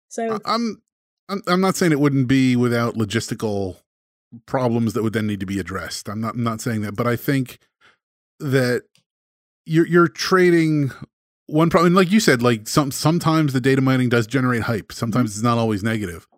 [0.08, 0.80] So I'm,
[1.28, 3.78] I'm I'm not saying it wouldn't be without logistical
[4.46, 6.08] problems that would then need to be addressed.
[6.08, 7.58] I'm not I'm not saying that, but I think
[8.38, 8.84] that
[9.64, 10.92] you're you're trading
[11.48, 11.94] one problem.
[11.94, 14.92] Like you said, like some sometimes the data mining does generate hype.
[14.92, 16.28] Sometimes it's not always negative.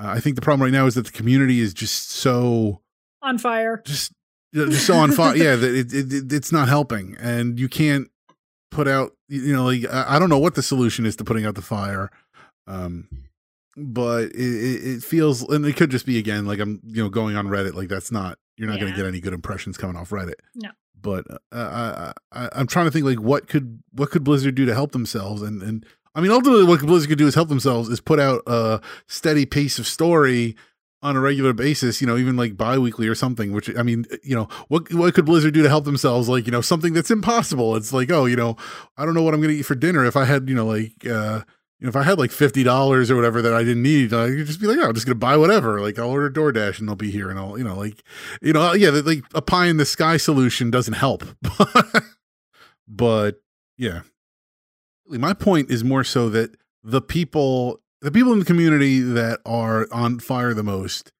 [0.00, 2.80] Uh, I think the problem right now is that the community is just so
[3.20, 3.82] on fire.
[3.84, 4.14] just you know, just
[4.72, 5.36] so on fire.
[5.36, 8.10] yeah, it, it, it it's not helping, and you can't
[8.70, 9.12] put out.
[9.28, 12.10] You know, like I don't know what the solution is to putting out the fire.
[12.66, 13.08] Um,
[13.76, 17.36] but it, it, feels, and it could just be again like I'm, you know, going
[17.36, 17.74] on Reddit.
[17.74, 20.34] Like that's not you're not going to get any good impressions coming off Reddit.
[20.54, 20.70] No.
[21.00, 24.66] But uh, I, I, I'm trying to think like what could what could Blizzard do
[24.66, 27.88] to help themselves, and and I mean ultimately what Blizzard could do is help themselves
[27.88, 30.56] is put out a steady pace of story
[31.00, 34.34] on a regular basis, you know, even like bi-weekly or something, which I mean, you
[34.34, 36.28] know, what what could Blizzard do to help themselves?
[36.28, 37.76] Like, you know, something that's impossible.
[37.76, 38.56] It's like, oh, you know,
[38.96, 40.04] I don't know what I'm gonna eat for dinner.
[40.04, 41.42] If I had, you know, like uh
[41.78, 44.28] you know, if I had like fifty dollars or whatever that I didn't need, I
[44.28, 45.80] could just be like, oh, I'm just gonna buy whatever.
[45.80, 48.02] Like I'll order DoorDash and they'll be here and I'll, you know, like
[48.42, 51.24] you know, yeah, like a pie in the sky solution doesn't help.
[52.88, 53.40] but
[53.76, 54.02] yeah.
[55.10, 59.86] My point is more so that the people the people in the community that are
[59.92, 61.12] on fire the most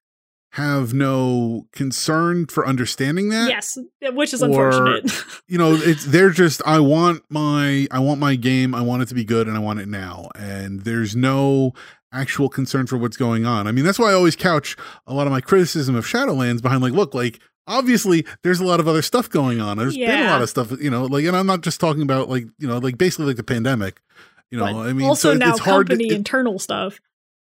[0.53, 3.77] have no concern for understanding that yes,
[4.13, 5.23] which is or- unfortunate.
[5.47, 9.07] you know it's they're just i want my i want my game i want it
[9.07, 10.29] to be good and i want it now.
[10.35, 11.73] And there's no
[12.11, 13.67] actual concern for what's going on.
[13.67, 14.75] I mean that's why i always couch
[15.05, 18.79] a lot of my criticism of shadowlands behind like look like obviously there's a lot
[18.79, 19.77] of other stuff going on.
[19.77, 22.27] There's been a lot of stuff you know like and i'm not just talking about
[22.27, 24.01] like you know like basically like the pandemic
[24.51, 26.99] you know But i mean also so now it's hard to, company it- internal stuff.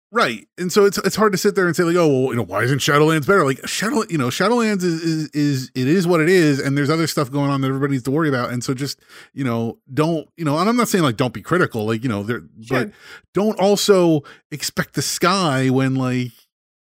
[0.10, 0.48] Right.
[0.58, 2.44] And so it's it's hard to sit there and say like, oh, well, you know,
[2.46, 3.44] why isn't Shadowlands better?
[3.44, 6.90] Like Shadow, you know, Shadowlands is, is is it is what it is, and there's
[6.90, 8.52] other stuff going on that everybody needs to worry about.
[8.52, 9.02] And so just
[9.34, 12.10] you know, don't you know, and I'm not saying like don't be critical, like you
[12.10, 12.86] know, there, Sure.
[12.86, 12.92] but
[13.34, 16.32] don't also expect the sky when like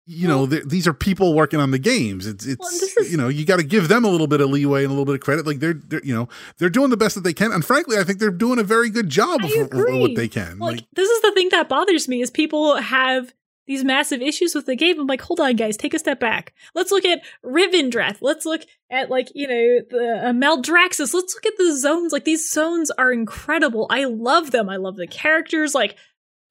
[0.06, 2.28] you know Well- these are people working on the games.
[2.28, 4.50] It's it's Well, is- you know you got to give them a little bit of
[4.50, 5.46] leeway and a little bit of credit.
[5.46, 8.04] Like they're, they're you know they're doing the best that they can, and frankly, I
[8.04, 10.60] think they're doing a very good job of, of what they can.
[10.60, 13.34] Like, Like this is the thing that bothers me is people have
[13.68, 15.00] these massive issues with the game.
[15.00, 16.54] I'm like, hold on, guys, take a step back.
[16.76, 18.18] Let's look at Revendreth.
[18.22, 21.14] Let's look at like you know the uh, Maldraxxus.
[21.16, 22.12] Let's look at the zones.
[22.14, 23.88] Like these zones are incredible.
[23.90, 24.70] I love them.
[24.70, 25.74] I love the characters.
[25.74, 25.96] Like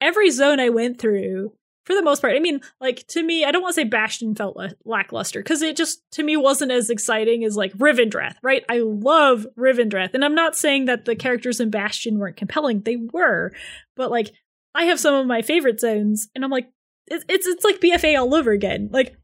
[0.01, 1.53] every zone I went through.
[1.85, 4.35] For the most part, I mean, like to me, I don't want to say Bastion
[4.35, 8.65] felt la- lackluster because it just to me wasn't as exciting as like Revendreth, right?
[8.71, 12.97] I love Revendreth, and I'm not saying that the characters in Bastion weren't compelling; they
[12.97, 13.53] were,
[13.97, 14.33] but like
[14.75, 16.69] I have some of my favorite zones, and I'm like,
[17.07, 18.89] it's it's it's like BFA all over again.
[18.91, 19.17] Like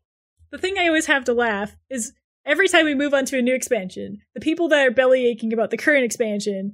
[0.51, 2.13] the thing I always have to laugh is
[2.45, 5.53] every time we move on to a new expansion, the people that are belly aching
[5.53, 6.73] about the current expansion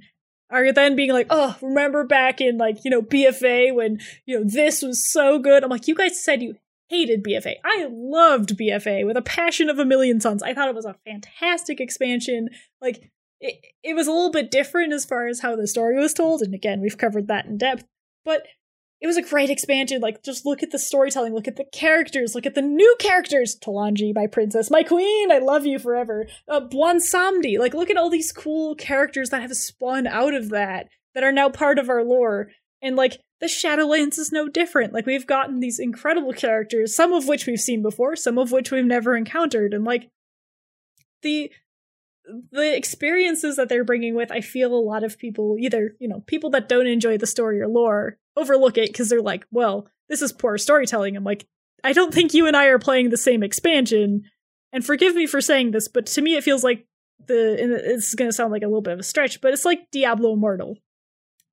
[0.49, 4.45] are then being like, "Oh, remember back in like you know BFA when you know
[4.45, 6.55] this was so good." I'm like, you guys said you
[6.89, 7.55] hated BFA.
[7.63, 10.41] I loved BFA with a passion of a million suns.
[10.41, 12.49] I thought it was a fantastic expansion.
[12.81, 16.13] Like it, it was a little bit different as far as how the story was
[16.13, 17.85] told, and again, we've covered that in depth.
[18.25, 18.47] But
[18.99, 20.01] it was a great expansion.
[20.01, 23.55] Like, just look at the storytelling, look at the characters, look at the new characters.
[23.55, 26.27] Talanji, my princess, my queen, I love you forever.
[26.47, 30.87] Uh, Bwonsamdi, like, look at all these cool characters that have spun out of that,
[31.13, 32.49] that are now part of our lore.
[32.81, 34.93] And, like, the Shadowlands is no different.
[34.93, 38.71] Like, we've gotten these incredible characters, some of which we've seen before, some of which
[38.71, 39.73] we've never encountered.
[39.73, 40.09] And, like,
[41.21, 41.51] the
[42.51, 46.21] the experiences that they're bringing with i feel a lot of people either you know
[46.27, 50.21] people that don't enjoy the story or lore overlook it because they're like well this
[50.21, 51.17] is poor storytelling.
[51.17, 51.45] I'm like
[51.83, 54.23] i don't think you and i are playing the same expansion.
[54.73, 56.85] And forgive me for saying this but to me it feels like
[57.27, 59.65] the and it's going to sound like a little bit of a stretch but it's
[59.65, 60.77] like diablo immortal.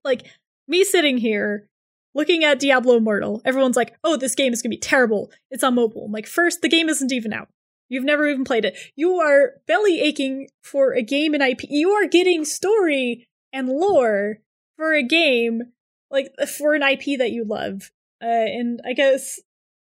[0.05, 0.27] Like
[0.69, 1.69] me sitting here
[2.15, 5.31] looking at diablo immortal everyone's like oh this game is going to be terrible.
[5.51, 6.05] It's on mobile.
[6.07, 7.49] I'm like first the game isn't even out.
[7.89, 8.77] You've never even played it.
[8.97, 11.61] You are belly aching for a game and IP.
[11.69, 14.39] You are getting story and lore
[14.77, 15.73] for a game,
[16.15, 17.91] like for an IP that you love.
[18.23, 19.41] Uh, and I guess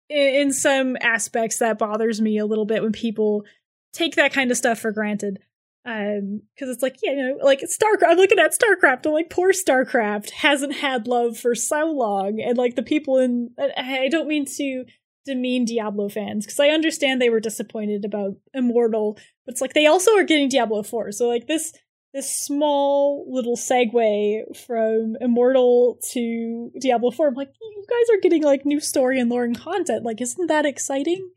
[0.09, 3.45] in, in some aspects that bothers me a little bit when people
[3.93, 5.39] take that kind of stuff for granted.
[5.86, 8.07] Um, because it's like, yeah, you know, like StarCraft.
[8.07, 9.05] I'm looking at StarCraft.
[9.05, 13.49] I'm like, poor StarCraft hasn't had love for so long, and like the people in.
[13.59, 14.86] I I don't mean to
[15.25, 19.86] demean Diablo fans because I understand they were disappointed about Immortal, but it's like they
[19.86, 21.11] also are getting Diablo 4.
[21.11, 21.73] So like this
[22.14, 28.43] this small little segue from Immortal to Diablo 4, I'm like, you guys are getting
[28.43, 30.05] like new story and lore and content.
[30.05, 31.32] Like, isn't that exciting?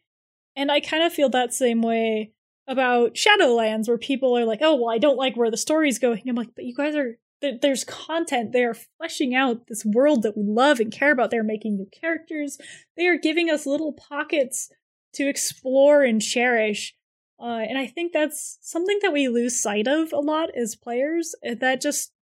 [0.55, 2.33] And I kind of feel that same way
[2.69, 6.23] about Shadowlands, where people are like, oh, well, I don't like where the story's going.
[6.29, 8.53] I'm like, but you guys are th- there's content.
[8.53, 11.31] They are fleshing out this world that we love and care about.
[11.31, 12.59] They're making new characters.
[12.97, 14.71] They are giving us little pockets
[15.15, 16.95] to explore and cherish.
[17.39, 21.35] Uh, and I think that's something that we lose sight of a lot as players.
[21.47, 22.13] uh, That just,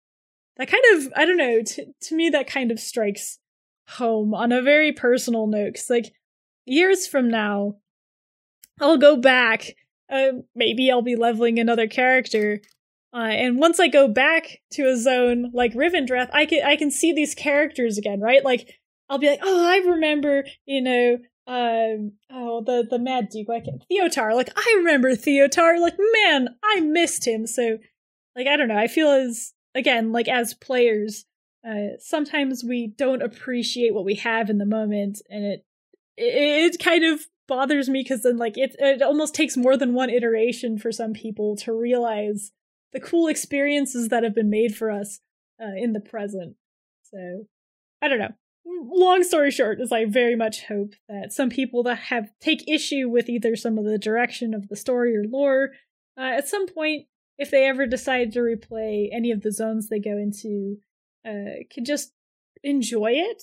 [0.56, 3.38] that kind of, I don't know, t- to me, that kind of strikes
[3.88, 5.74] home on a very personal note.
[5.74, 6.12] Cause like
[6.64, 7.76] years from now,
[8.80, 9.76] I'll go back.
[10.10, 12.60] Uh, maybe I'll be leveling another character.
[13.12, 16.90] Uh, and once I go back to a zone like Revendreth, I can I can
[16.90, 18.44] see these characters again, right?
[18.44, 18.74] Like
[19.08, 22.12] I'll be like, oh, I remember, you know, um,
[22.62, 24.34] the the Mad Duke, like Theotar.
[24.34, 25.80] Like I remember Theotar.
[25.80, 27.46] Like man, I missed him.
[27.46, 27.78] So,
[28.36, 28.76] like I don't know.
[28.76, 31.24] I feel as again, like as players,
[31.68, 35.64] uh, sometimes we don't appreciate what we have in the moment, and it
[36.16, 39.94] it, it kind of bothers me because then like it it almost takes more than
[39.94, 42.52] one iteration for some people to realize
[42.92, 45.20] the cool experiences that have been made for us
[45.60, 46.56] uh, in the present.
[47.02, 47.46] So
[48.00, 48.34] I don't know.
[48.82, 53.08] Long story short is I very much hope that some people that have take issue
[53.08, 55.70] with either some of the direction of the story or lore,
[56.16, 57.06] uh, at some point,
[57.38, 60.78] if they ever decide to replay any of the zones they go into,
[61.26, 62.12] uh, can just
[62.62, 63.42] enjoy it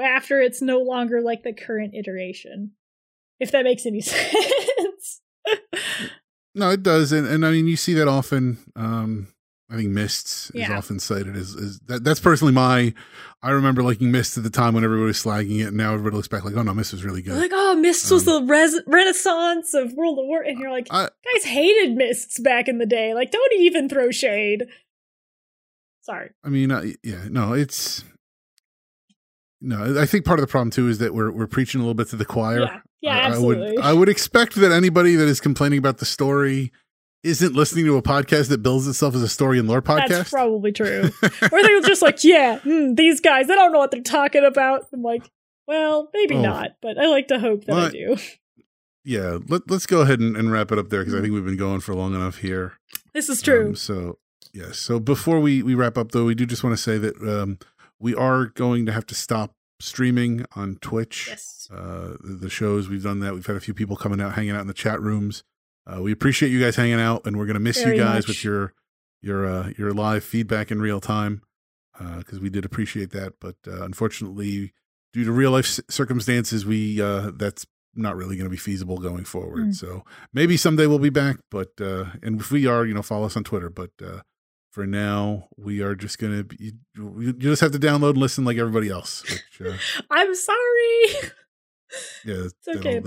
[0.00, 2.72] after it's no longer like the current iteration.
[3.40, 5.20] If that makes any sense.
[6.54, 8.58] No, it does, and and I mean you see that often.
[8.76, 9.31] Um,
[9.72, 10.76] I think Mists is Yeah.
[10.76, 12.04] often cited as, as that.
[12.04, 12.92] That's personally my.
[13.42, 16.14] I remember liking Mists at the time when everybody was slagging it, and now everybody
[16.16, 17.36] looks back like, oh no, Mist was really good.
[17.38, 21.04] like, oh, Mists was the res- renaissance of World of War, and you're like, I,
[21.34, 23.14] guys hated Mists back in the day.
[23.14, 24.64] Like, don't even throw shade.
[26.02, 26.30] Sorry.
[26.44, 28.04] I mean, uh, yeah, no, it's
[29.60, 29.98] no.
[30.00, 32.08] I think part of the problem too is that we're we're preaching a little bit
[32.08, 32.60] to the choir.
[32.60, 33.72] Yeah, yeah, I, I absolutely.
[33.72, 36.72] would I would expect that anybody that is complaining about the story
[37.22, 40.08] isn't listening to a podcast that bills itself as a story and lore podcast.
[40.08, 41.10] That's probably true.
[41.52, 44.86] or they're just like, yeah, hmm, these guys, they don't know what they're talking about.
[44.92, 45.30] I'm like,
[45.66, 46.42] well, maybe Oh.
[46.42, 48.16] not, but I like to hope that I do.
[49.04, 51.44] yeah, let, let's go ahead and, and wrap it up there because I think we've
[51.44, 52.74] been going for long enough here.
[53.14, 53.68] This is true.
[53.68, 54.18] Um, so
[54.52, 54.78] yes.
[54.78, 57.58] So before we we wrap up, though, we do just want to say that um,
[58.00, 61.26] we are going to have to stop streaming on Twitch.
[61.28, 61.68] yes.
[61.72, 63.34] Uh, the shows we've done that.
[63.34, 65.42] We've had a few people coming out, hanging out in the chat rooms.
[65.86, 68.28] Uh, we appreciate you guys hanging out, and we're gonna miss Very you guys much.
[68.28, 68.72] with your
[69.20, 71.42] your uh, your live feedback in real time
[72.18, 73.34] because we did appreciate that.
[73.40, 74.72] But uh, unfortunately,
[75.12, 79.24] due to real life circumstances, we uh, that's not really going to be feasible going
[79.24, 79.68] forward.
[79.68, 79.74] Mm.
[79.74, 81.36] So maybe someday we'll be back.
[81.50, 83.68] But uh, and if we are, you know, follow us on Twitter.
[83.70, 84.20] But uh,
[84.70, 86.72] for now, we are just gonna be, you,
[87.20, 89.22] you just have to download and listen like everybody else.
[89.22, 89.76] Which uh,
[90.10, 91.04] I'm sorry.
[92.24, 93.00] yeah, It's okay,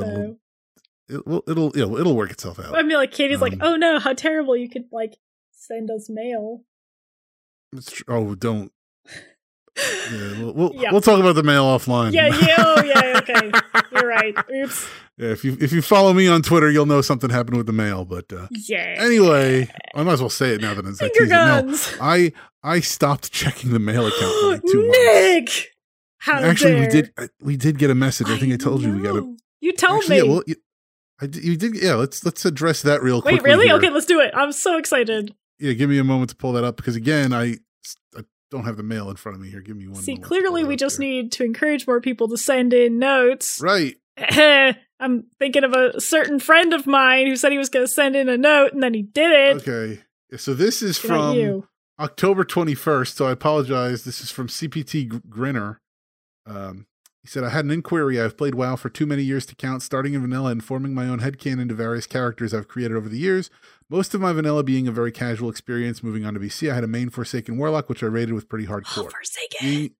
[1.07, 1.15] though.
[1.17, 2.75] It'll, it'll it'll it'll work itself out.
[2.75, 4.55] I mean, like, Katie's like, Um, oh no, how terrible.
[4.57, 5.17] You could, like,
[5.51, 6.63] send us mail.
[8.07, 8.71] Oh, don't.
[9.77, 10.91] Yeah, we'll we'll, Yeah.
[10.91, 12.13] we'll talk about the mail offline.
[12.13, 13.51] Yeah, yeah, oh, yeah, okay.
[13.91, 14.35] You're right.
[14.53, 14.87] Oops.
[15.17, 17.73] Yeah, if you if you follow me on Twitter, you'll know something happened with the
[17.73, 18.05] mail.
[18.05, 18.95] But uh, Yeah.
[18.97, 21.29] anyway, I might as well say it now that it's Finger it.
[21.29, 21.77] No.
[22.01, 22.31] I
[22.63, 24.97] I stopped checking the mail account for like two months.
[24.97, 25.71] Nick!
[26.19, 28.29] How Actually, we did uh, we did get a message.
[28.29, 29.35] I think I told you we got a.
[29.61, 30.27] You told Actually, me.
[30.27, 30.55] yeah, well, you,
[31.21, 31.81] I did, you did.
[31.81, 33.35] Yeah, let's let's address that real quick.
[33.35, 33.71] Wait, really?
[33.71, 34.31] Okay, let's do it.
[34.33, 35.33] I'm so excited.
[35.59, 37.57] Yeah, give me a moment to pull that up because again, I
[38.15, 39.61] I don't have the mail in front of me here.
[39.61, 40.01] Give me one.
[40.01, 42.99] See, moment to pull clearly we just need to encourage more people to send in
[42.99, 43.61] notes.
[43.61, 43.95] right.
[44.97, 48.15] I'm thinking of a certain friend of mine who said he was going to send
[48.15, 49.57] in a note and then he did it.
[49.57, 50.01] Okay.
[50.37, 51.67] So this is Good from.
[51.99, 53.15] October 21st.
[53.15, 54.03] So I apologize.
[54.03, 55.81] This is from CPT Grinner.
[56.45, 56.87] Um,
[57.25, 58.21] he said, I had an inquiry.
[58.21, 61.07] I've played WoW for too many years to count, starting in vanilla and forming my
[61.07, 63.49] own headcanon to various characters I've created over the years.
[63.89, 66.03] Most of my vanilla being a very casual experience.
[66.03, 68.67] Moving on to BC, I had a main Forsaken Warlock, which I rated with pretty
[68.67, 69.11] Oh, hardcore.
[69.11, 69.57] Forsaken.
[69.59, 69.91] Being,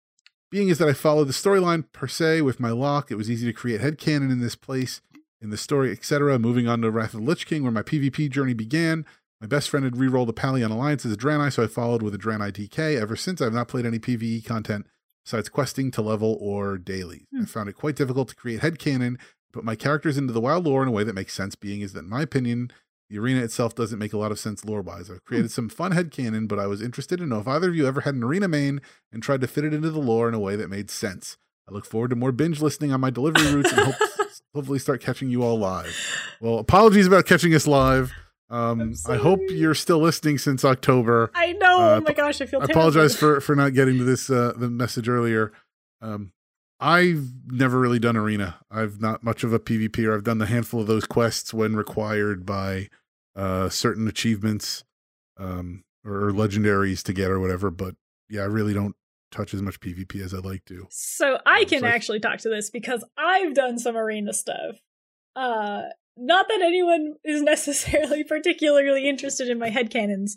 [0.52, 3.48] being is that I followed the storyline per se with my lock, it was easy
[3.48, 5.02] to create headcanon in this place,
[5.42, 6.38] in the story, etc.
[6.38, 9.04] Moving on to Wrath of the Lich King, where my PvP journey began.
[9.42, 12.14] My best friend had re-rolled the Palion Alliance as a Draenei, so I followed with
[12.14, 13.02] a Draenei DK.
[13.02, 14.86] Ever since, I've not played any PvE content
[15.26, 17.26] besides questing to level or dailies.
[17.34, 17.44] I Hmm.
[17.46, 19.18] found it quite difficult to create headcanon,
[19.52, 21.94] put my characters into the wild lore in a way that makes sense, being is
[21.94, 22.72] that, in my opinion,
[23.10, 25.10] the arena itself doesn't make a lot of sense lore wise.
[25.12, 27.86] I've created some fun headcanon, but I was interested to know if either of you
[27.88, 30.40] ever had an arena main and tried to fit it into the lore in a
[30.40, 31.38] way that made sense.
[31.70, 33.96] I look forward to more binge listening on my delivery routes and hope
[34.56, 35.96] hopefully start catching you all live.
[36.42, 38.12] Well, apologies about catching us live.
[38.50, 41.32] Um, I hope you're still listening since October.
[41.34, 41.80] I know.
[41.80, 44.54] Uh, oh my gosh, I feel I apologize for for not getting to this uh,
[44.56, 45.52] the message earlier.
[46.02, 46.32] Um,
[46.80, 48.58] I've never really done arena.
[48.70, 50.14] I've not much of a PvPer.
[50.14, 52.90] I've done the handful of those quests when required by
[53.36, 54.84] uh, certain achievements
[55.38, 57.72] um, or legendaries to get or whatever.
[57.72, 57.96] But
[58.30, 58.96] yeah, I really don't
[59.32, 60.86] touch as much PvP as I'd like to.
[60.92, 64.34] So I Um, can so I- actually talk to this because I've done some arena
[64.34, 64.76] stuff.
[65.36, 65.84] Uh
[66.18, 70.32] not that anyone is necessarily particularly interested in my headcanons.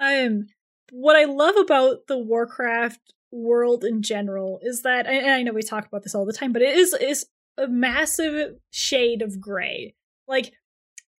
[0.00, 0.46] Um
[0.90, 5.62] what I love about the Warcraft world in general is that and I know we
[5.62, 7.26] talk about this all the time, but it is is
[7.58, 9.94] a massive shade of gray.
[10.26, 10.52] Like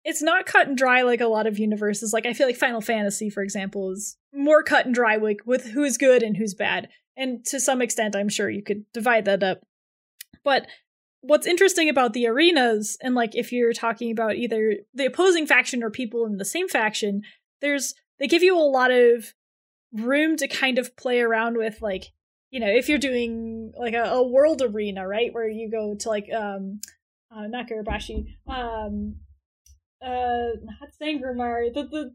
[0.04, 2.12] it's not cut and dry like a lot of universes.
[2.12, 5.64] Like I feel like Final Fantasy, for example, is more cut and dry with, with
[5.70, 6.88] who's good and who's bad.
[7.16, 9.60] And to some extent, I'm sure you could divide that up.
[10.44, 10.66] But
[11.26, 15.82] what's interesting about the arenas, and like if you're talking about either the opposing faction
[15.82, 17.22] or people in the same faction,
[17.60, 19.32] there's they give you a lot of
[19.92, 22.12] room to kind of play around with like
[22.50, 26.08] you know if you're doing like a, a world arena right where you go to
[26.08, 26.80] like um
[27.34, 29.16] uh, not Gurubashi, um
[30.04, 32.14] uh not Sangramar, the the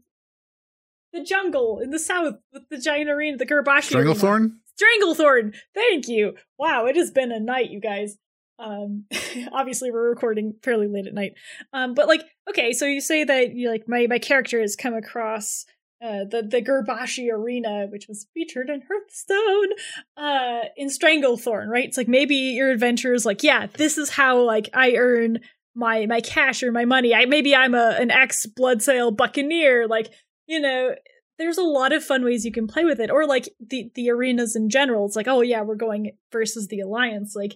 [1.12, 4.14] the jungle in the south with the giant arena, the Gurubashi arena.
[4.14, 4.52] Stranglethorn?
[4.80, 5.54] Stranglethorn.
[5.74, 6.36] Thank you.
[6.56, 8.16] Wow, it has been a night, you guys.
[8.60, 9.06] Um,
[9.52, 11.32] obviously we're recording fairly late at night.
[11.72, 14.94] Um, but like, okay, so you say that you like my my character has come
[14.94, 15.64] across
[16.02, 19.68] uh the the Gurubashi arena, which was featured in Hearthstone,
[20.16, 21.86] uh, in Stranglethorn, right?
[21.86, 25.40] It's like maybe your adventure is like, yeah, this is how like I earn
[25.74, 27.14] my my cash or my money.
[27.14, 30.10] I maybe I'm a an ex Bloodsail buccaneer, like
[30.46, 30.94] you know
[31.38, 34.10] there's a lot of fun ways you can play with it or like the the
[34.10, 37.54] arenas in general it's like oh yeah we're going versus the alliance like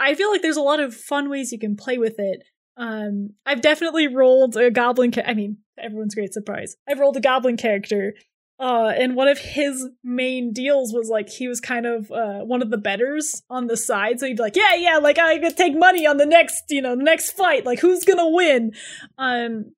[0.00, 2.42] i feel like there's a lot of fun ways you can play with it.
[2.76, 6.76] Um i've definitely rolled a goblin ca- i mean everyone's great surprise.
[6.88, 8.14] I've rolled a goblin character
[8.60, 12.62] uh and one of his main deals was like he was kind of uh one
[12.62, 15.56] of the betters on the side so he'd be like yeah yeah like i could
[15.56, 18.72] take money on the next you know the next fight like who's gonna win?
[19.16, 19.72] Um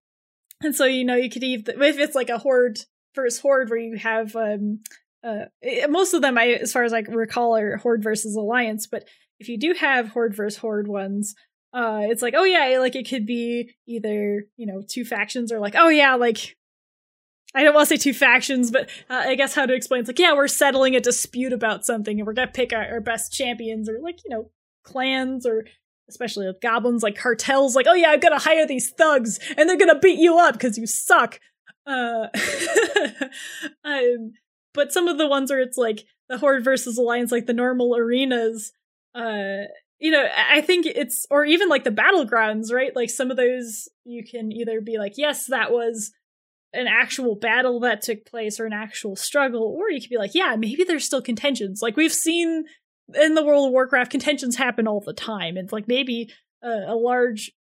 [0.62, 2.79] and so you know you could either if it's like a horde
[3.14, 4.81] versus horde where you have um
[5.23, 5.45] uh
[5.89, 9.05] most of them I as far as I recall are horde versus alliance, but
[9.41, 11.34] if you do have horde versus horde ones,
[11.72, 15.59] uh it's like oh yeah, like it could be either, you know, two factions or
[15.59, 16.57] like oh yeah, like
[17.55, 20.09] I don't want to say two factions, but uh, I guess how to explain it's
[20.09, 23.32] like yeah, we're settling a dispute about something and we're to pick our, our best
[23.32, 24.51] champions or like, you know,
[24.84, 25.64] clans or
[26.09, 29.78] especially with goblins like cartels like oh yeah i'm gonna hire these thugs and they're
[29.78, 31.41] gonna beat you up because you suck.
[31.86, 32.26] Uh
[33.84, 34.32] um
[34.74, 37.97] but some of the ones where it's like the horde versus alliance like the normal
[37.97, 38.72] arenas
[39.14, 39.64] uh
[39.98, 43.88] you know i think it's or even like the battlegrounds right like some of those
[44.04, 46.12] you can either be like yes that was
[46.72, 50.34] an actual battle that took place or an actual struggle or you could be like
[50.34, 52.64] yeah maybe there's still contentions like we've seen
[53.14, 55.56] in the World of Warcraft, contentions happen all the time.
[55.56, 56.32] It's like maybe
[56.62, 57.52] a, a large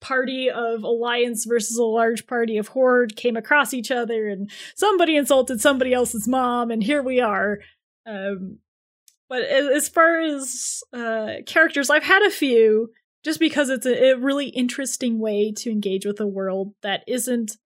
[0.00, 5.16] party of alliance versus a large party of horde came across each other, and somebody
[5.16, 7.58] insulted somebody else's mom, and here we are.
[8.06, 8.58] Um,
[9.32, 12.90] but as far as uh, characters, I've had a few
[13.24, 17.56] just because it's a, a really interesting way to engage with a world that isn't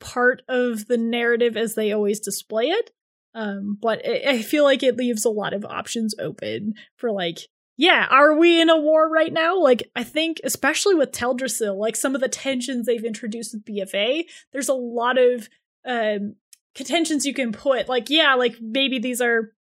[0.00, 2.92] part of the narrative as they always display it.
[3.34, 7.40] Um but I, I feel like it leaves a lot of options open for like
[7.76, 9.58] yeah are we in a war right now?
[9.58, 14.24] Like i think especially with teldrassil like some of the tensions they've introduced with bfa
[14.52, 15.48] there's a lot of
[15.86, 16.36] um
[16.74, 19.52] contentions you can put like yeah like maybe these are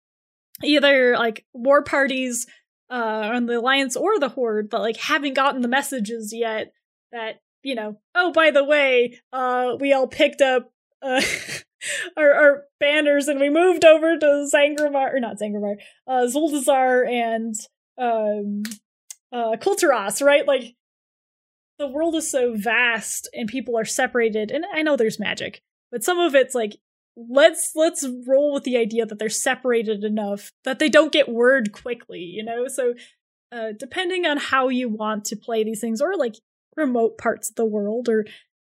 [0.62, 2.46] either like war parties
[2.90, 6.72] uh on the alliance or the horde but like haven't gotten the messages yet
[7.12, 10.72] that you know oh by the way uh we all picked up
[11.02, 11.22] uh
[12.16, 15.76] our, our banners and we moved over to Zangramar or not Zangramar,
[16.06, 17.54] uh Zuldazar and
[17.98, 18.62] um
[19.32, 20.46] uh Kul Tiras, right?
[20.46, 20.74] Like
[21.78, 26.04] the world is so vast and people are separated and I know there's magic, but
[26.04, 26.76] some of it's like
[27.28, 31.72] let's let's roll with the idea that they're separated enough that they don't get word
[31.72, 32.66] quickly, you know?
[32.68, 32.94] So
[33.52, 36.36] uh depending on how you want to play these things or like
[36.76, 38.24] remote parts of the world or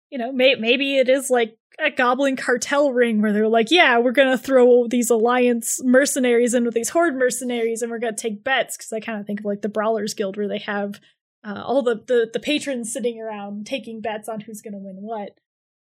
[0.10, 4.00] you know, may- maybe it is like a goblin cartel ring where they're like, yeah,
[4.00, 8.44] we're gonna throw these alliance mercenaries in with these horde mercenaries, and we're gonna take
[8.44, 8.78] bets.
[8.78, 11.00] Because I kind of think of like the Brawlers Guild where they have
[11.44, 15.38] uh, all the, the the patrons sitting around taking bets on who's gonna win what.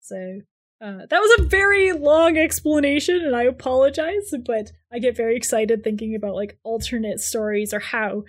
[0.01, 0.41] So
[0.81, 5.83] uh, that was a very long explanation, and I apologize, but I get very excited
[5.83, 8.25] thinking about like alternate stories or how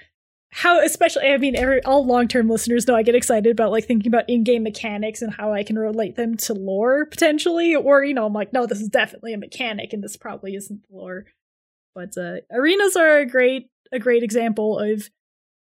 [0.52, 4.08] how especially i mean every all long-term listeners know i get excited about like thinking
[4.08, 8.26] about in-game mechanics and how i can relate them to lore potentially or you know
[8.26, 11.26] i'm like no this is definitely a mechanic and this probably isn't lore.
[11.94, 15.10] But uh arenas are a great a great example of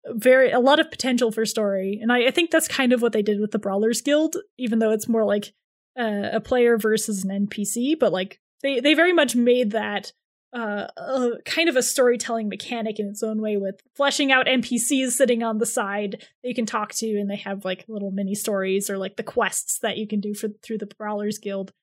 [0.07, 3.13] very a lot of potential for story and i, I think that's kind of what
[3.13, 5.53] they did with the brawlers guild even though it's more like
[5.97, 10.11] uh, a player versus an npc but like they they very much made that
[10.55, 10.87] uh,
[11.43, 15.57] kind of a storytelling mechanic in its own way with fleshing out NPCs sitting on
[15.57, 18.97] the side that you can talk to, and they have like little mini stories or
[18.97, 21.73] like the quests that you can do for through the Brawlers Guild.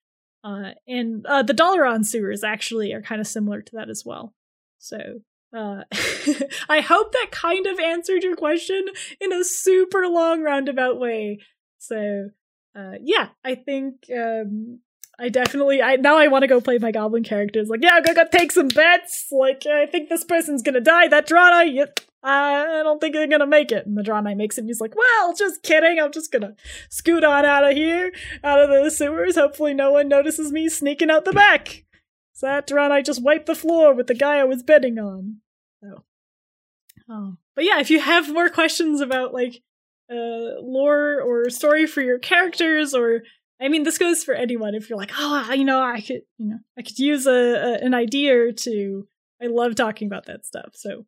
[0.42, 4.32] Uh, and uh, the Dalaran sewers actually are kind of similar to that as well.
[4.78, 5.20] So
[5.54, 5.82] uh,
[6.68, 8.86] I hope that kind of answered your question
[9.20, 11.40] in a super long roundabout way.
[11.78, 12.30] So
[12.74, 14.80] uh, yeah, I think um,
[15.18, 17.68] I definitely I now I want to go play my goblin characters.
[17.68, 19.28] Like, yeah, I'm gonna go take some bets.
[19.30, 21.08] Like, I think this person's gonna die.
[21.08, 23.86] That Draenei, yep, I don't think they're gonna make it.
[23.86, 26.54] And the Draenei makes it and he's like, Well, just kidding, I'm just gonna
[26.88, 28.12] scoot on out of here,
[28.42, 29.36] out of the sewers.
[29.36, 31.84] Hopefully no one notices me sneaking out the back.
[32.32, 35.38] So that Draenei just wiped the floor with the guy I was betting on.
[35.82, 36.04] So
[37.08, 39.62] um, but yeah, if you have more questions about like
[40.10, 43.22] uh lore or story for your characters or
[43.62, 44.74] I mean, this goes for anyone.
[44.74, 47.74] If you're like, oh, you know, I could, you know, I could use a, a
[47.74, 49.06] an idea or.
[49.40, 50.70] I love talking about that stuff.
[50.74, 51.06] So,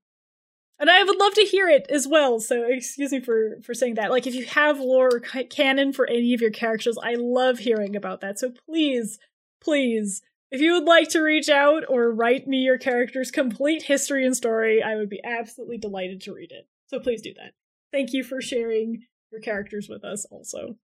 [0.79, 2.39] and I would love to hear it as well.
[2.39, 4.11] So, excuse me for for saying that.
[4.11, 7.97] Like, if you have lore or canon for any of your characters, I love hearing
[7.97, 8.39] about that.
[8.39, 9.19] So, please,
[9.61, 10.23] please,
[10.53, 14.37] if you would like to reach out or write me your character's complete history and
[14.37, 16.69] story, I would be absolutely delighted to read it.
[16.87, 17.53] So, please do that.
[17.95, 20.75] Thank you for sharing your characters with us, also.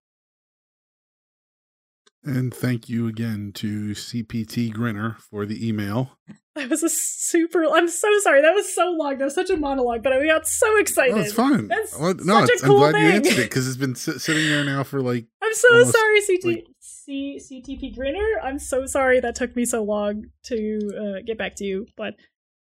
[2.23, 6.17] And thank you again to CPT Grinner for the email.
[6.55, 7.65] That was a super.
[7.65, 8.41] I'm so sorry.
[8.41, 9.17] That was so long.
[9.17, 11.17] That was such a monologue, but I got so excited.
[11.17, 11.67] That's fine.
[11.67, 13.03] That's well, no, such a cool I'm glad thing.
[13.03, 15.25] you answered it because it's been sit- sitting there now for like.
[15.41, 18.39] I'm so almost, sorry, CT, like- C, CTP Grinner.
[18.41, 21.87] I'm so sorry that took me so long to uh, get back to you.
[21.97, 22.13] But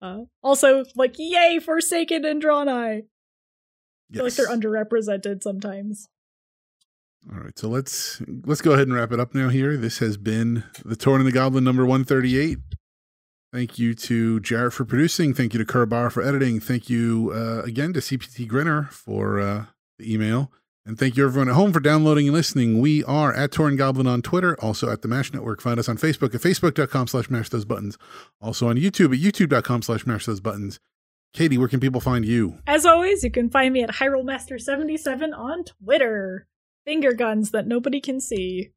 [0.02, 2.42] uh, also, like, yay, Forsaken and
[4.14, 4.26] Draenei.
[4.26, 6.08] I feel like they're underrepresented sometimes.
[7.32, 9.50] All right, so let's let's go ahead and wrap it up now.
[9.50, 12.60] Here, this has been the Tauren and the Goblin number one thirty eight.
[13.54, 15.34] Thank you to Jarrett for producing.
[15.34, 16.60] Thank you to Kerbar for editing.
[16.60, 19.66] Thank you uh, again to CPT Grinner for uh,
[20.00, 20.52] the email.
[20.86, 22.82] And thank you everyone at home for downloading and listening.
[22.82, 25.62] We are at Tauren Goblin on Twitter, also at the MASH Network.
[25.62, 27.98] Find us on Facebook at facebook.com slash mash those buttons.
[28.42, 30.80] Also on YouTube at youtube.com slash mash those buttons.
[31.34, 32.60] Katie, where can people find you?
[32.68, 36.46] As always, you can find me at Hyrule Master 77 on Twitter.
[36.86, 38.70] Finger guns that nobody can see.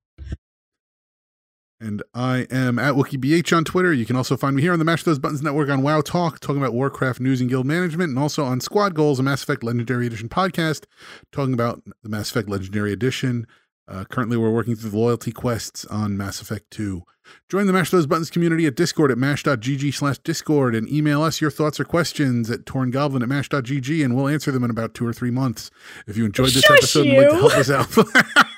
[1.79, 3.93] And I am at WookieBH on Twitter.
[3.93, 6.41] You can also find me here on the Mash Those Buttons Network on WoW Talk,
[6.41, 9.63] talking about Warcraft news and guild management, and also on Squad Goals, a Mass Effect
[9.63, 10.85] Legendary Edition podcast,
[11.33, 13.47] talking about the Mass Effect Legendary Edition.
[13.87, 17.03] Uh, currently, we're working through the loyalty quests on Mass Effect 2.
[17.49, 21.41] Join the Mash Those Buttons community at Discord at mash.gg slash Discord and email us
[21.41, 25.07] your thoughts or questions at taurengoblin at mash.gg and we'll answer them in about two
[25.07, 25.71] or three months.
[26.07, 28.47] If you enjoyed this Shush episode and would like to help us out.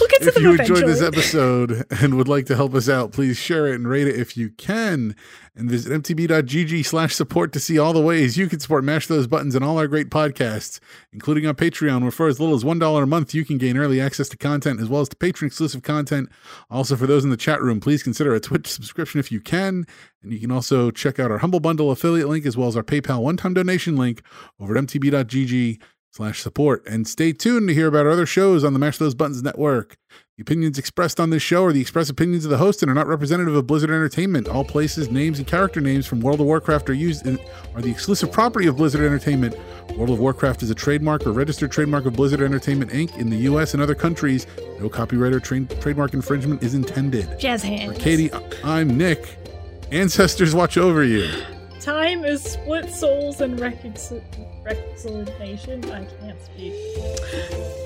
[0.00, 0.80] We'll get to if them you eventually.
[0.80, 4.08] enjoyed this episode and would like to help us out, please share it and rate
[4.08, 5.14] it if you can.
[5.54, 9.26] And visit mtb.gg slash support to see all the ways you can support Mash Those
[9.26, 10.80] Buttons and all our great podcasts,
[11.12, 13.98] including on Patreon, where for as little as $1 a month, you can gain early
[13.98, 16.28] access to content as well as to patron exclusive content.
[16.68, 19.86] Also, for those in the chat room, please consider a Twitch subscription if you can.
[20.22, 22.82] And you can also check out our Humble Bundle affiliate link as well as our
[22.82, 24.22] PayPal one time donation link
[24.60, 25.80] over at mtb.gg
[26.16, 26.82] slash support.
[26.86, 29.96] And stay tuned to hear about our other shows on the Mash Those Buttons network.
[30.36, 32.94] The opinions expressed on this show are the express opinions of the host and are
[32.94, 34.48] not representative of Blizzard Entertainment.
[34.48, 37.38] All places, names, and character names from World of Warcraft are used in,
[37.74, 39.54] are the exclusive property of Blizzard Entertainment.
[39.96, 43.16] World of Warcraft is a trademark or registered trademark of Blizzard Entertainment Inc.
[43.18, 43.72] in the U.S.
[43.74, 44.46] and other countries.
[44.80, 47.38] No copyright or tra- trademark infringement is intended.
[47.38, 47.98] Jazz For hands.
[47.98, 48.30] Katie,
[48.64, 49.38] I'm Nick.
[49.92, 51.30] Ancestors watch over you.
[51.80, 54.22] Time is split souls and reconcil-
[54.66, 55.84] reconciliation.
[55.90, 56.74] I can't speak.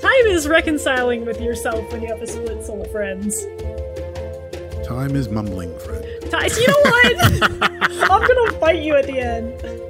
[0.01, 3.45] Time is reconciling with yourself when you have a split soul of friends.
[4.87, 6.05] Time is mumbling, friend.
[6.31, 7.53] Time, you know what?
[8.11, 9.90] I'm gonna fight you at the end.